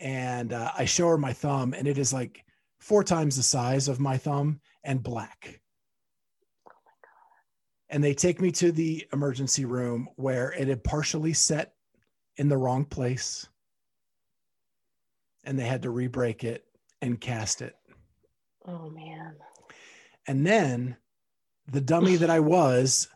[0.00, 2.44] and uh, I show her my thumb and it is like
[2.80, 5.60] four times the size of my thumb and black.
[7.90, 11.74] And they take me to the emergency room where it had partially set
[12.38, 13.46] in the wrong place.
[15.44, 16.66] And they had to re break it
[17.02, 17.74] and cast it.
[18.66, 19.34] Oh man.
[20.26, 20.96] And then
[21.70, 23.08] the dummy that I was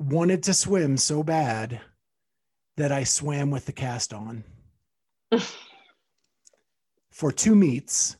[0.00, 1.80] wanted to swim so bad
[2.76, 4.42] that I swam with the cast on
[7.12, 8.16] for two meets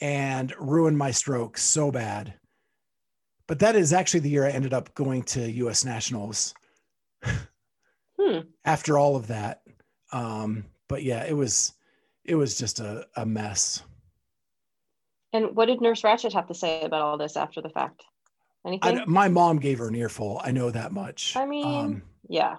[0.00, 2.34] and ruined my stroke so bad.
[3.46, 6.54] But that is actually the year I ended up going to US Nationals
[8.20, 8.40] Hmm.
[8.64, 9.62] after all of that.
[10.12, 11.72] Um, but yeah, it was
[12.24, 13.82] it was just a, a mess.
[15.32, 18.02] And what did Nurse Ratched have to say about all this after the fact?
[18.66, 18.98] Anything?
[19.00, 20.40] I, my mom gave her an earful.
[20.44, 21.36] I know that much.
[21.36, 22.56] I mean, Um, yeah.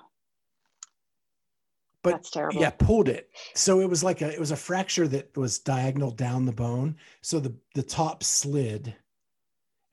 [2.01, 2.59] but that's terrible.
[2.61, 3.29] yeah, pulled it.
[3.53, 6.95] So it was like a it was a fracture that was diagonal down the bone.
[7.21, 8.95] So the the top slid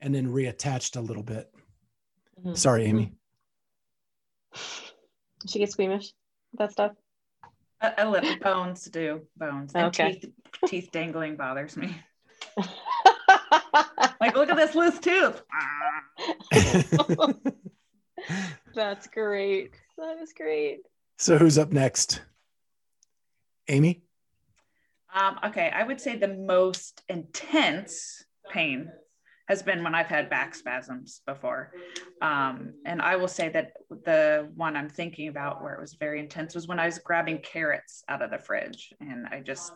[0.01, 1.51] and then reattached a little bit.
[2.43, 2.57] Mhm.
[2.57, 3.13] Sorry, Amy.
[5.47, 6.11] She gets squeamish.
[6.51, 6.91] With that stuff.
[7.79, 9.71] A, a little bones do bones.
[9.73, 10.15] And Okay.
[10.19, 10.31] teeth,
[10.65, 11.95] teeth dangling bothers me.
[14.21, 15.41] Like, look at this loose tooth.
[18.75, 19.71] That's great.
[19.97, 20.81] That is great.
[21.17, 22.21] so who's up next?
[23.69, 24.03] Amy?
[25.13, 28.91] Um, okay, I would say the most intense pain
[29.47, 31.71] has been when I've had back spasms before.
[32.21, 36.19] Um, and I will say that the one I'm thinking about where it was very
[36.19, 39.71] intense was when I was grabbing carrots out of the fridge and I just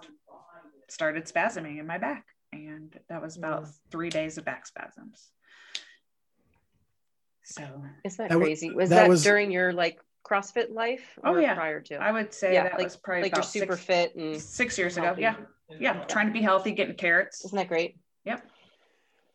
[0.89, 2.25] started spasming in my back.
[2.53, 5.31] And that was about three days of back spasms.
[7.43, 7.63] So
[8.05, 8.71] Isn't that, That crazy?
[8.71, 11.19] Was that that, was- during your like CrossFit life?
[11.23, 11.55] Oh, yeah.
[11.55, 11.95] Prior to?
[11.95, 14.77] I would say Yeah, that like- was probably like you're super six, fit and six
[14.77, 15.07] years ago.
[15.07, 15.21] healthy.
[15.23, 15.35] Yeah.
[15.79, 16.03] Yeah.
[16.05, 17.43] Trying to be healthy, getting carrots.
[17.45, 17.97] isn't that great?
[18.25, 18.45] Yep.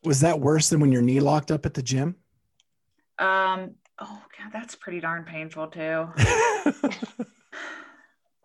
[0.05, 2.15] Was that worse than when your knee locked up at the gym?
[3.19, 6.09] Um, oh god, that's pretty darn painful too.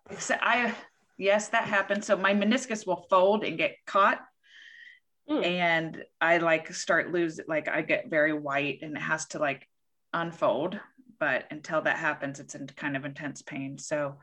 [0.09, 0.73] Except I
[1.17, 2.03] yes, that happened.
[2.03, 4.19] So my meniscus will fold and get caught.
[5.27, 5.43] Hmm.
[5.43, 9.67] And I like start losing like I get very white and it has to like
[10.13, 10.79] unfold.
[11.19, 13.77] But until that happens, it's in kind of intense pain.
[13.77, 14.17] So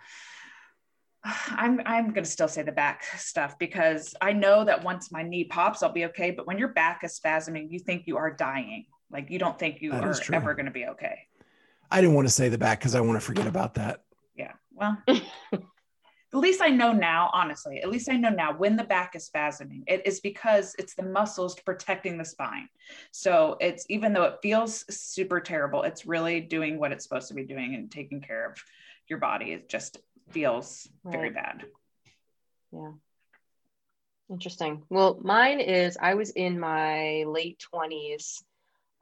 [1.24, 5.44] I'm I'm gonna still say the back stuff because I know that once my knee
[5.44, 6.30] pops, I'll be okay.
[6.30, 8.86] But when your back is spasming, you think you are dying.
[9.10, 11.18] Like you don't think you That are ever gonna be okay.
[11.90, 14.04] I didn't want to say the back because I want to forget about that.
[14.36, 14.52] Yeah.
[14.72, 14.96] Well,
[16.32, 19.28] at least I know now, honestly, at least I know now when the back is
[19.28, 22.68] spasming, it is because it's the muscles protecting the spine.
[23.10, 27.34] So it's even though it feels super terrible, it's really doing what it's supposed to
[27.34, 28.56] be doing and taking care of
[29.08, 29.52] your body.
[29.52, 29.98] It just
[30.30, 31.64] feels very bad.
[32.72, 32.92] Yeah.
[34.30, 34.84] Interesting.
[34.88, 38.40] Well, mine is I was in my late 20s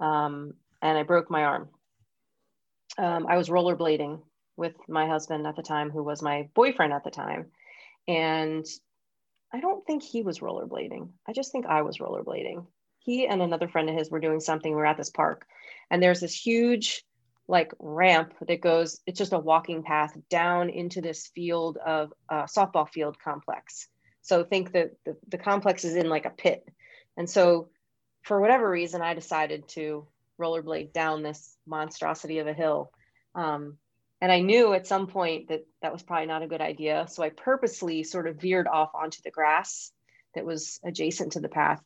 [0.01, 1.69] um, and I broke my arm.
[2.97, 4.23] Um, I was rollerblading
[4.59, 7.47] with my husband at the time, who was my boyfriend at the time.
[8.07, 8.67] And
[9.53, 11.09] I don't think he was rollerblading.
[11.27, 12.67] I just think I was rollerblading.
[12.99, 14.71] He and another friend of his were doing something.
[14.71, 15.47] We were at this park,
[15.91, 17.05] and there's this huge
[17.51, 22.45] like ramp that goes, it's just a walking path down into this field of uh,
[22.45, 23.89] softball field complex.
[24.21, 26.63] So think that the, the complex is in like a pit.
[27.17, 27.71] And so
[28.23, 30.07] for whatever reason, I decided to
[30.39, 32.93] rollerblade down this monstrosity of a hill.
[33.35, 33.79] Um,
[34.21, 37.07] and I knew at some point that that was probably not a good idea.
[37.09, 39.93] So I purposely sort of veered off onto the grass
[40.35, 41.83] that was adjacent to the path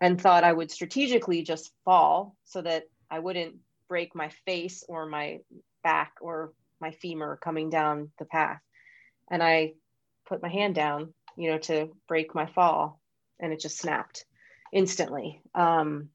[0.00, 3.56] and thought I would strategically just fall so that I wouldn't
[3.88, 5.40] break my face or my
[5.84, 8.60] back or my femur coming down the path.
[9.30, 9.74] And I
[10.26, 13.00] put my hand down, you know, to break my fall,
[13.38, 14.24] and it just snapped
[14.72, 15.42] instantly.
[15.54, 16.08] Um,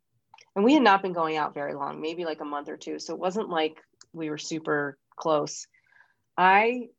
[0.56, 2.98] and we had not been going out very long, maybe like a month or two.
[2.98, 3.78] So it wasn't like
[4.14, 5.68] we were super close.
[6.38, 6.90] I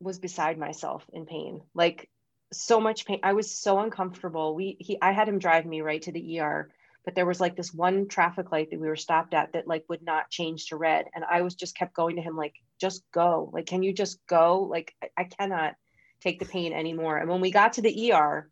[0.00, 2.08] was beside myself in pain, like
[2.52, 3.20] so much pain.
[3.22, 4.54] I was so uncomfortable.
[4.54, 6.70] We, he, I had him drive me right to the ER
[7.04, 9.84] but there was like this one traffic light that we were stopped at that like
[9.88, 13.02] would not change to red and i was just kept going to him like just
[13.12, 15.74] go like can you just go like i, I cannot
[16.20, 18.50] take the pain anymore and when we got to the er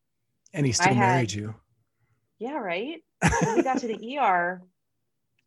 [0.52, 1.54] And he still had- married you.
[2.38, 3.02] yeah right
[3.44, 4.62] when we got to the er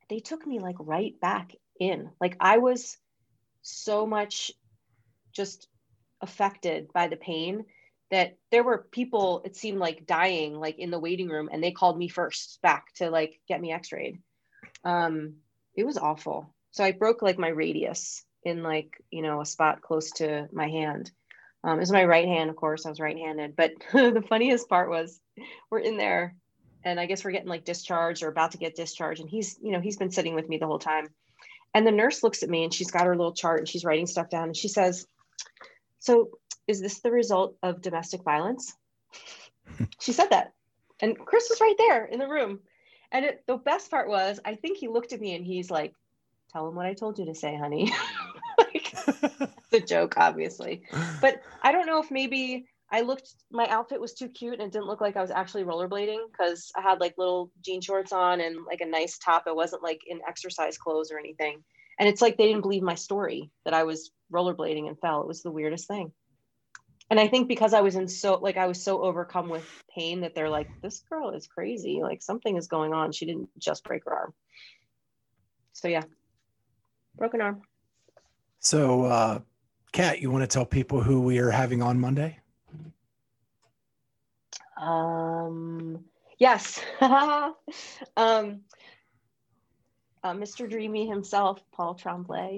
[0.09, 2.97] they took me like right back in like i was
[3.64, 4.51] so much
[5.32, 5.68] just
[6.22, 7.66] affected by the pain
[8.11, 11.72] that there were people it seemed like dying like in the waiting room and they
[11.72, 14.20] called me first back to like get me x-rayed.
[14.84, 15.38] Um
[15.76, 16.53] it was awful.
[16.72, 20.68] So i broke like my radius in like you know a spot close to my
[20.68, 21.11] hand.
[21.66, 24.89] Um, it was my right hand of course i was right-handed but the funniest part
[24.89, 25.22] was
[25.72, 26.36] we're in there
[26.84, 29.72] and i guess we're getting like discharged or about to get discharged and he's you
[29.72, 31.07] know he's been sitting with me the whole time
[31.74, 34.07] and the nurse looks at me and she's got her little chart and she's writing
[34.07, 35.07] stuff down and she says
[35.99, 36.32] so
[36.67, 38.74] is this the result of domestic violence?
[39.99, 40.53] she said that.
[40.99, 42.59] And Chris was right there in the room.
[43.11, 45.93] And it, the best part was, I think he looked at me and he's like,
[46.51, 47.93] tell him what I told you to say, honey.
[48.57, 50.84] like, it's a joke, obviously.
[51.21, 54.71] But I don't know if maybe I looked, my outfit was too cute and it
[54.71, 58.39] didn't look like I was actually rollerblading because I had like little jean shorts on
[58.39, 59.43] and like a nice top.
[59.47, 61.63] It wasn't like in exercise clothes or anything.
[61.99, 65.21] And it's like they didn't believe my story that I was rollerblading and fell.
[65.21, 66.13] It was the weirdest thing
[67.09, 70.21] and I think because I was in so like I was so overcome with pain
[70.21, 71.99] that they're like, this girl is crazy.
[72.01, 73.11] Like something is going on.
[73.11, 74.33] She didn't just break her arm.
[75.73, 76.03] So yeah,
[77.15, 77.61] broken arm.
[78.59, 79.39] so, uh,
[79.91, 82.39] Kat, you want to tell people who we are having on Monday?
[84.84, 86.03] Um,
[86.39, 86.79] yes.
[87.01, 87.55] um,
[90.23, 90.69] uh, Mr.
[90.69, 92.57] Dreamy himself, Paul Tremblay.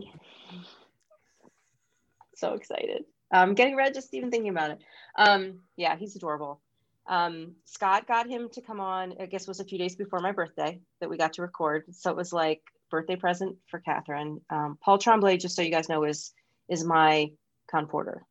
[2.36, 3.06] So excited.
[3.32, 4.80] Um, getting red just even thinking about it.
[5.18, 6.62] Um, yeah, he's adorable.
[7.08, 10.20] Um, Scott got him to come on, I guess it was a few days before
[10.20, 11.86] my birthday that we got to record.
[11.92, 14.42] So it was like birthday present for Catherine.
[14.50, 16.34] Um, Paul Tremblay, just so you guys know, is
[16.68, 17.32] is my
[17.70, 18.26] comporter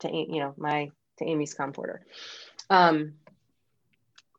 [0.00, 2.04] to you know my to Amy's comporter.
[2.68, 3.14] Um,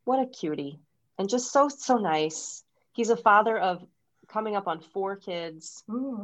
[0.06, 0.80] what a cutie,
[1.18, 2.64] and just so so nice.
[2.94, 3.86] He's a father of
[4.28, 5.84] coming up on four kids.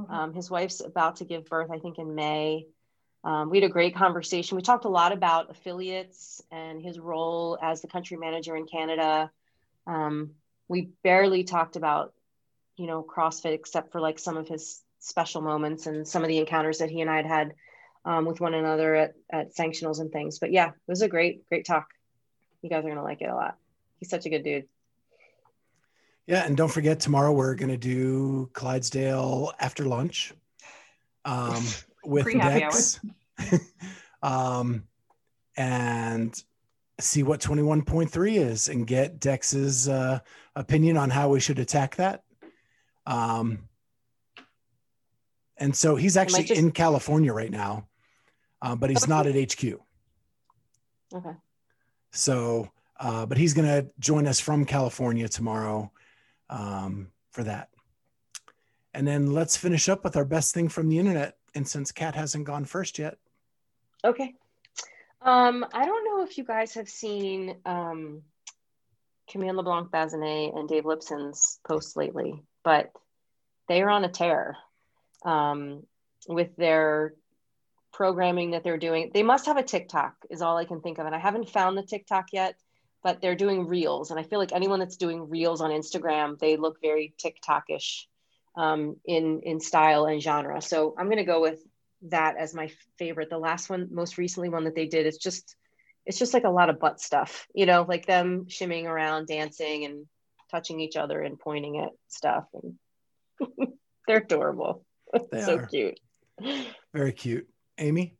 [0.09, 2.65] Um, his wife's about to give birth, I think, in May.
[3.23, 4.55] Um, we had a great conversation.
[4.55, 9.31] We talked a lot about affiliates and his role as the country manager in Canada.
[9.85, 10.31] Um,
[10.67, 12.13] we barely talked about,
[12.77, 16.37] you know, CrossFit except for like some of his special moments and some of the
[16.37, 17.55] encounters that he and I had had
[18.05, 20.39] um, with one another at, at sanctionals and things.
[20.39, 21.87] But yeah, it was a great, great talk.
[22.61, 23.57] You guys are going to like it a lot.
[23.99, 24.67] He's such a good dude.
[26.27, 30.33] Yeah, and don't forget tomorrow we're going to do Clydesdale after lunch
[31.23, 31.63] um,
[32.03, 32.99] with Dex,
[34.21, 34.83] um,
[35.55, 36.43] and
[36.99, 40.19] see what twenty one point three is, and get Dex's uh,
[40.55, 42.23] opinion on how we should attack that.
[43.05, 43.69] Um,
[45.57, 46.59] and so he's actually just...
[46.59, 47.87] in California right now,
[48.61, 49.79] uh, but he's not at HQ.
[51.13, 51.35] Okay.
[52.11, 52.69] So,
[52.99, 55.91] uh, but he's going to join us from California tomorrow
[56.49, 57.69] um, for that.
[58.93, 61.37] And then let's finish up with our best thing from the internet.
[61.53, 63.17] And since Kat hasn't gone first yet.
[64.03, 64.33] Okay.
[65.21, 68.21] Um, I don't know if you guys have seen um,
[69.29, 72.91] Camille LeBlanc Bazinet and Dave Lipson's posts lately, but
[73.67, 74.55] they are on a tear
[75.25, 75.83] um,
[76.27, 77.13] with their
[77.91, 79.11] programming that they're doing.
[79.13, 81.05] They must have a TikTok, is all I can think of.
[81.05, 82.55] And I haven't found the TikTok yet
[83.07, 84.11] but they're doing reels.
[84.11, 88.03] And I feel like anyone that's doing reels on Instagram, they look very TikTokish
[88.57, 90.61] um, in, in style and genre.
[90.61, 91.61] So I'm going to go with
[92.09, 93.29] that as my favorite.
[93.29, 95.55] The last one, most recently one that they did it's just,
[96.05, 99.85] it's just like a lot of butt stuff, you know, like them shimmying around, dancing
[99.85, 100.05] and
[100.51, 102.43] touching each other and pointing at stuff.
[102.61, 102.77] And
[104.05, 104.83] they're adorable.
[105.31, 105.65] They so are.
[105.67, 105.97] cute.
[106.93, 107.47] Very cute.
[107.77, 108.17] Amy?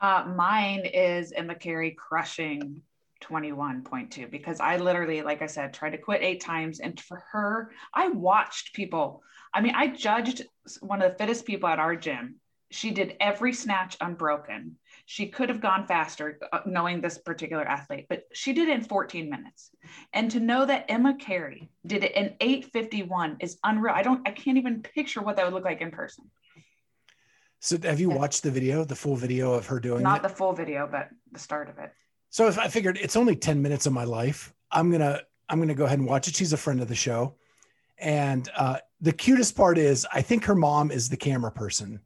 [0.00, 2.82] Uh, mine is Emma Cary crushing
[3.22, 6.80] 21.2 because I literally, like I said, tried to quit eight times.
[6.80, 9.22] And for her, I watched people.
[9.54, 10.44] I mean, I judged
[10.80, 12.36] one of the fittest people at our gym.
[12.70, 14.76] She did every snatch unbroken.
[15.06, 18.82] She could have gone faster uh, knowing this particular athlete, but she did it in
[18.82, 19.70] 14 minutes.
[20.12, 23.94] And to know that Emma Cary did it in 851 is unreal.
[23.94, 26.24] I don't, I can't even picture what that would look like in person.
[27.60, 30.22] So have you watched the video, the full video of her doing Not it?
[30.24, 31.92] the full video, but the start of it.
[32.36, 35.56] So if I figured it's only 10 minutes of my life, I'm going to, I'm
[35.56, 36.34] going to go ahead and watch it.
[36.34, 37.34] She's a friend of the show.
[37.96, 41.98] And uh, the cutest part is I think her mom is the camera person.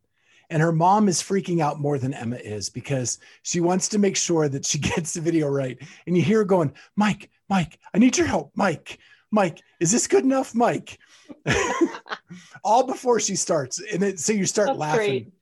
[0.48, 4.16] And her mom is freaking out more than Emma is because she wants to make
[4.16, 5.76] sure that she gets the video right.
[6.06, 8.52] And you hear her going, Mike, Mike, I need your help.
[8.54, 9.00] Mike,
[9.32, 10.54] Mike, is this good enough?
[10.54, 10.96] Mike.
[12.62, 13.82] All before she starts.
[13.92, 15.06] And then so you start That's laughing.
[15.24, 15.32] Great.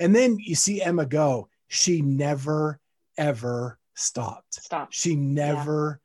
[0.00, 1.48] And then you see Emma go.
[1.68, 2.80] She never,
[3.16, 4.54] ever stopped.
[4.54, 4.92] Stop.
[4.92, 6.00] She never,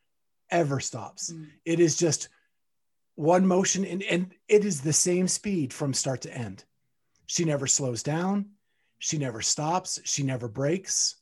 [0.51, 0.59] yeah.
[0.59, 1.31] ever stops.
[1.31, 1.47] Mm.
[1.65, 2.29] It is just
[3.15, 6.63] one motion, and, and it is the same speed from start to end.
[7.27, 8.47] She never slows down.
[8.99, 9.99] She never stops.
[10.03, 11.15] She never breaks.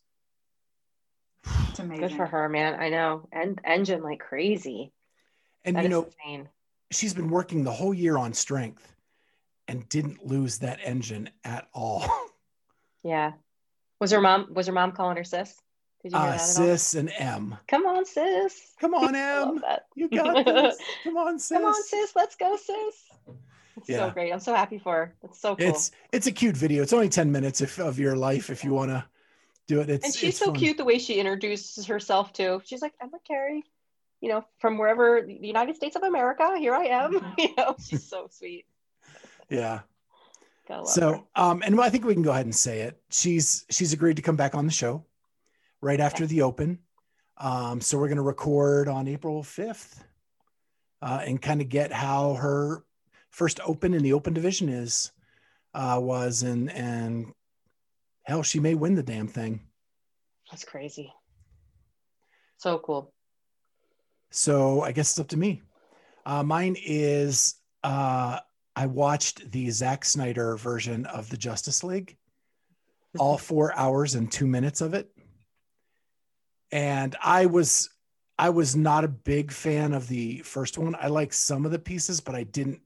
[1.70, 2.08] It's amazing.
[2.08, 2.80] Good for her, man.
[2.80, 3.28] I know.
[3.32, 4.92] And engine like crazy.
[5.64, 6.50] And that you know, insane.
[6.92, 8.96] she's been working the whole year on strength
[9.68, 12.06] and didn't lose that engine at all.
[13.04, 13.32] Yeah.
[14.02, 15.56] Was her mom was her mom calling her sis?
[16.02, 17.58] Did you hear uh, that sis and M.
[17.68, 18.74] Come on, sis.
[18.80, 19.62] Come on, M.
[19.96, 20.78] you got this.
[21.04, 21.58] Come on, sis.
[21.58, 22.12] Come on, sis.
[22.16, 22.96] Let's go, sis.
[23.78, 23.98] It's yeah.
[23.98, 24.32] so great.
[24.32, 25.16] I'm so happy for her.
[25.24, 25.68] It's so cool.
[25.68, 26.84] It's it's a cute video.
[26.84, 29.06] It's only 10 minutes if, of your life if you want to
[29.68, 29.90] do it.
[29.90, 30.56] It's, and she's so fun.
[30.56, 32.62] cute the way she introduces herself too.
[32.66, 33.64] She's like, Emma Cary,
[34.22, 37.26] you know, from wherever the United States of America, here I am.
[37.38, 38.66] You know, she's so sweet.
[39.50, 39.82] Yeah.
[40.86, 43.02] So, um, and I think we can go ahead and say it.
[43.10, 45.04] She's she's agreed to come back on the show
[45.82, 46.80] right after the open.
[47.38, 50.04] Um, so we're going to record on April 5th
[51.02, 52.84] uh, and kind of get how her
[53.30, 55.12] first open in the open division is
[55.74, 57.32] uh, was and and
[58.24, 59.62] hell she may win the damn thing.
[60.52, 61.14] That's crazy.
[62.58, 63.14] So cool.
[64.32, 65.62] So i guess it's up to me.
[66.26, 68.40] Uh, mine is uh,
[68.76, 72.18] i watched the Zack Snyder version of the justice league.
[73.18, 75.10] All four hours and two minutes of it
[76.72, 77.90] and I was
[78.38, 80.96] I was not a big fan of the first one.
[81.00, 82.82] I like some of the pieces, but I didn't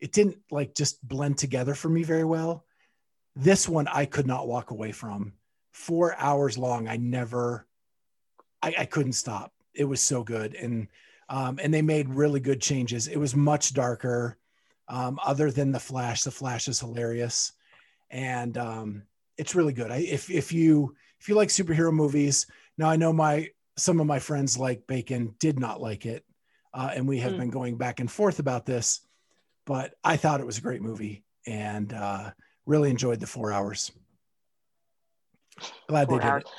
[0.00, 2.64] it didn't like just blend together for me very well.
[3.36, 5.34] This one I could not walk away from.
[5.72, 6.88] Four hours long.
[6.88, 7.66] I never,
[8.62, 9.52] I, I couldn't stop.
[9.74, 10.54] It was so good.
[10.54, 10.88] And,
[11.28, 13.06] um, and they made really good changes.
[13.06, 14.36] It was much darker.
[14.88, 17.52] Um, other than the Flash, the Flash is hilarious,
[18.10, 19.02] and um,
[19.36, 19.92] it's really good.
[19.92, 22.48] I, if if you if you like superhero movies,
[22.78, 26.24] now I know my some of my friends like Bacon did not like it,
[26.74, 27.38] uh, and we have mm.
[27.38, 29.00] been going back and forth about this
[29.70, 32.32] but I thought it was a great movie and uh,
[32.66, 33.92] really enjoyed the four hours.
[35.88, 36.42] Glad four they did hours.
[36.44, 36.50] it.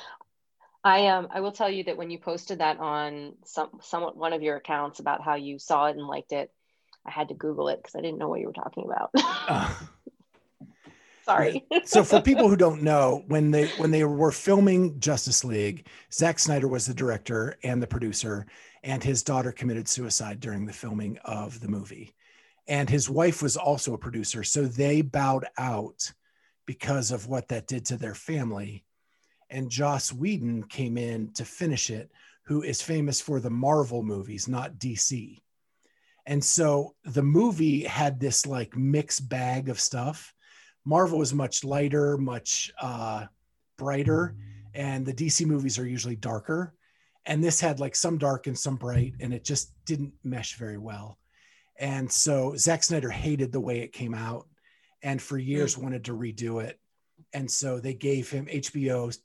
[0.84, 4.32] I um I will tell you that when you posted that on some somewhat one
[4.32, 6.50] of your accounts about how you saw it and liked it,
[7.06, 9.10] I had to Google it because I didn't know what you were talking about.
[9.14, 9.74] uh,
[11.24, 11.64] Sorry.
[11.84, 16.38] so for people who don't know, when they when they were filming Justice League, Zack
[16.38, 18.46] Snyder was the director and the producer,
[18.82, 22.14] and his daughter committed suicide during the filming of the movie.
[22.66, 26.12] And his wife was also a producer so they bowed out
[26.66, 28.84] because of what that did to their family.
[29.50, 32.10] And joss whedon came in to finish it
[32.44, 35.40] who is famous for the marvel movies not dc
[36.26, 40.34] and so the movie had this like mixed bag of stuff
[40.84, 43.24] marvel was much lighter much uh,
[43.76, 44.34] brighter
[44.74, 46.74] and the dc movies are usually darker
[47.26, 50.78] and this had like some dark and some bright and it just didn't mesh very
[50.78, 51.18] well
[51.78, 54.46] and so Zack Snyder hated the way it came out
[55.02, 55.82] and for years mm.
[55.82, 56.78] wanted to redo it.
[57.32, 59.16] And so they gave him HBO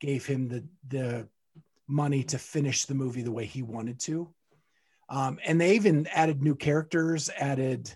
[0.00, 1.28] gave him the the
[1.86, 4.32] money to finish the movie the way he wanted to.
[5.08, 7.94] Um, and they even added new characters, added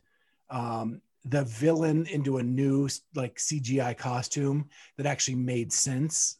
[0.51, 6.37] um, the villain into a new like CGI costume that actually made sense.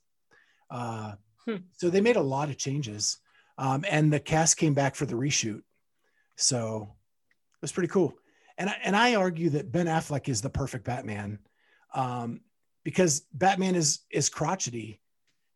[0.71, 1.15] Uh,
[1.47, 1.57] hmm.
[1.73, 3.19] So they made a lot of changes,
[3.59, 5.63] um, and the cast came back for the reshoot.
[6.37, 6.95] So
[7.55, 8.15] it was pretty cool.
[8.59, 11.39] And I, and I argue that Ben Affleck is the perfect Batman
[11.95, 12.41] um,
[12.85, 15.01] because Batman is is crotchety.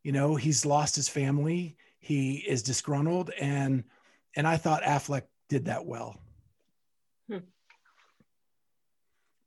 [0.03, 1.77] You know, he's lost his family.
[1.99, 3.85] He is disgruntled, and
[4.37, 6.19] and I thought Affleck did that well.
[7.29, 7.39] Hmm.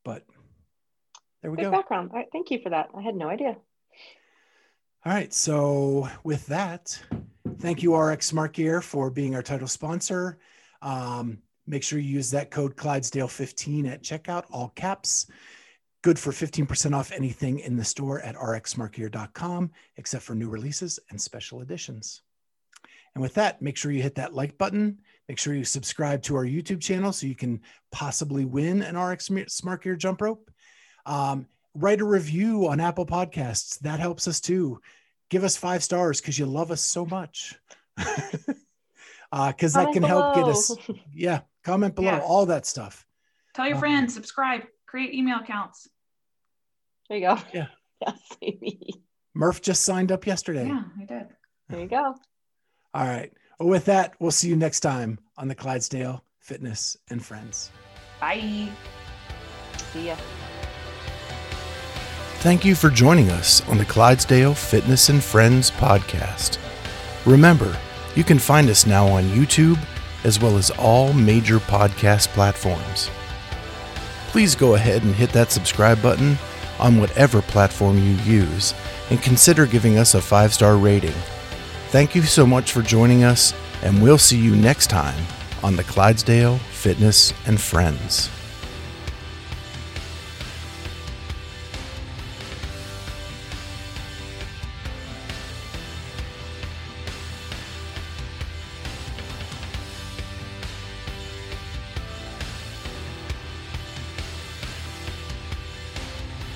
[0.04, 0.26] But
[1.42, 1.72] there we Good go.
[1.72, 2.12] Background.
[2.14, 2.90] Right, thank you for that.
[2.96, 3.58] I had no idea.
[5.06, 5.34] All right.
[5.34, 7.00] So with that,
[7.60, 10.40] thank you RX Smart Gear for being our title sponsor.
[10.82, 15.28] Um, Make sure you use that code Clydesdale15 at checkout, all caps.
[16.02, 21.22] Good for 15% off anything in the store at rxsmartgear.com, except for new releases and
[21.22, 22.24] special editions.
[23.16, 25.00] And with that, make sure you hit that like button.
[25.28, 29.30] Make sure you subscribe to our YouTube channel so you can possibly win an RX
[29.48, 30.50] Smart Gear jump rope.
[31.06, 33.80] Um, write a review on Apple Podcasts.
[33.80, 34.82] That helps us too.
[35.30, 37.56] Give us five stars because you love us so much.
[37.96, 38.56] Because
[39.32, 40.08] uh, that can below.
[40.08, 40.76] help get us,
[41.14, 42.20] yeah, Comment below, yeah.
[42.20, 43.06] all that stuff.
[43.54, 45.88] Tell your um, friends, subscribe, create email accounts.
[47.10, 47.38] There you go.
[47.54, 47.68] Yeah.
[48.42, 48.90] Yes,
[49.36, 50.66] Murph just signed up yesterday.
[50.66, 51.28] Yeah, I did.
[51.70, 52.16] There you go.
[52.94, 53.32] All right.
[53.60, 57.72] Well, with that, we'll see you next time on the Clydesdale Fitness and Friends.
[58.20, 58.70] Bye.
[59.94, 60.16] See ya.
[62.40, 66.58] Thank you for joining us on the Clydesdale Fitness and Friends podcast.
[67.26, 67.78] Remember,
[68.16, 69.80] you can find us now on YouTube
[70.24, 73.10] as well as all major podcast platforms.
[74.30, 76.38] Please go ahead and hit that subscribe button
[76.80, 78.74] on whatever platform you use
[79.10, 81.14] and consider giving us a five star rating.
[81.92, 85.26] Thank you so much for joining us, and we'll see you next time
[85.62, 88.30] on the Clydesdale Fitness and Friends.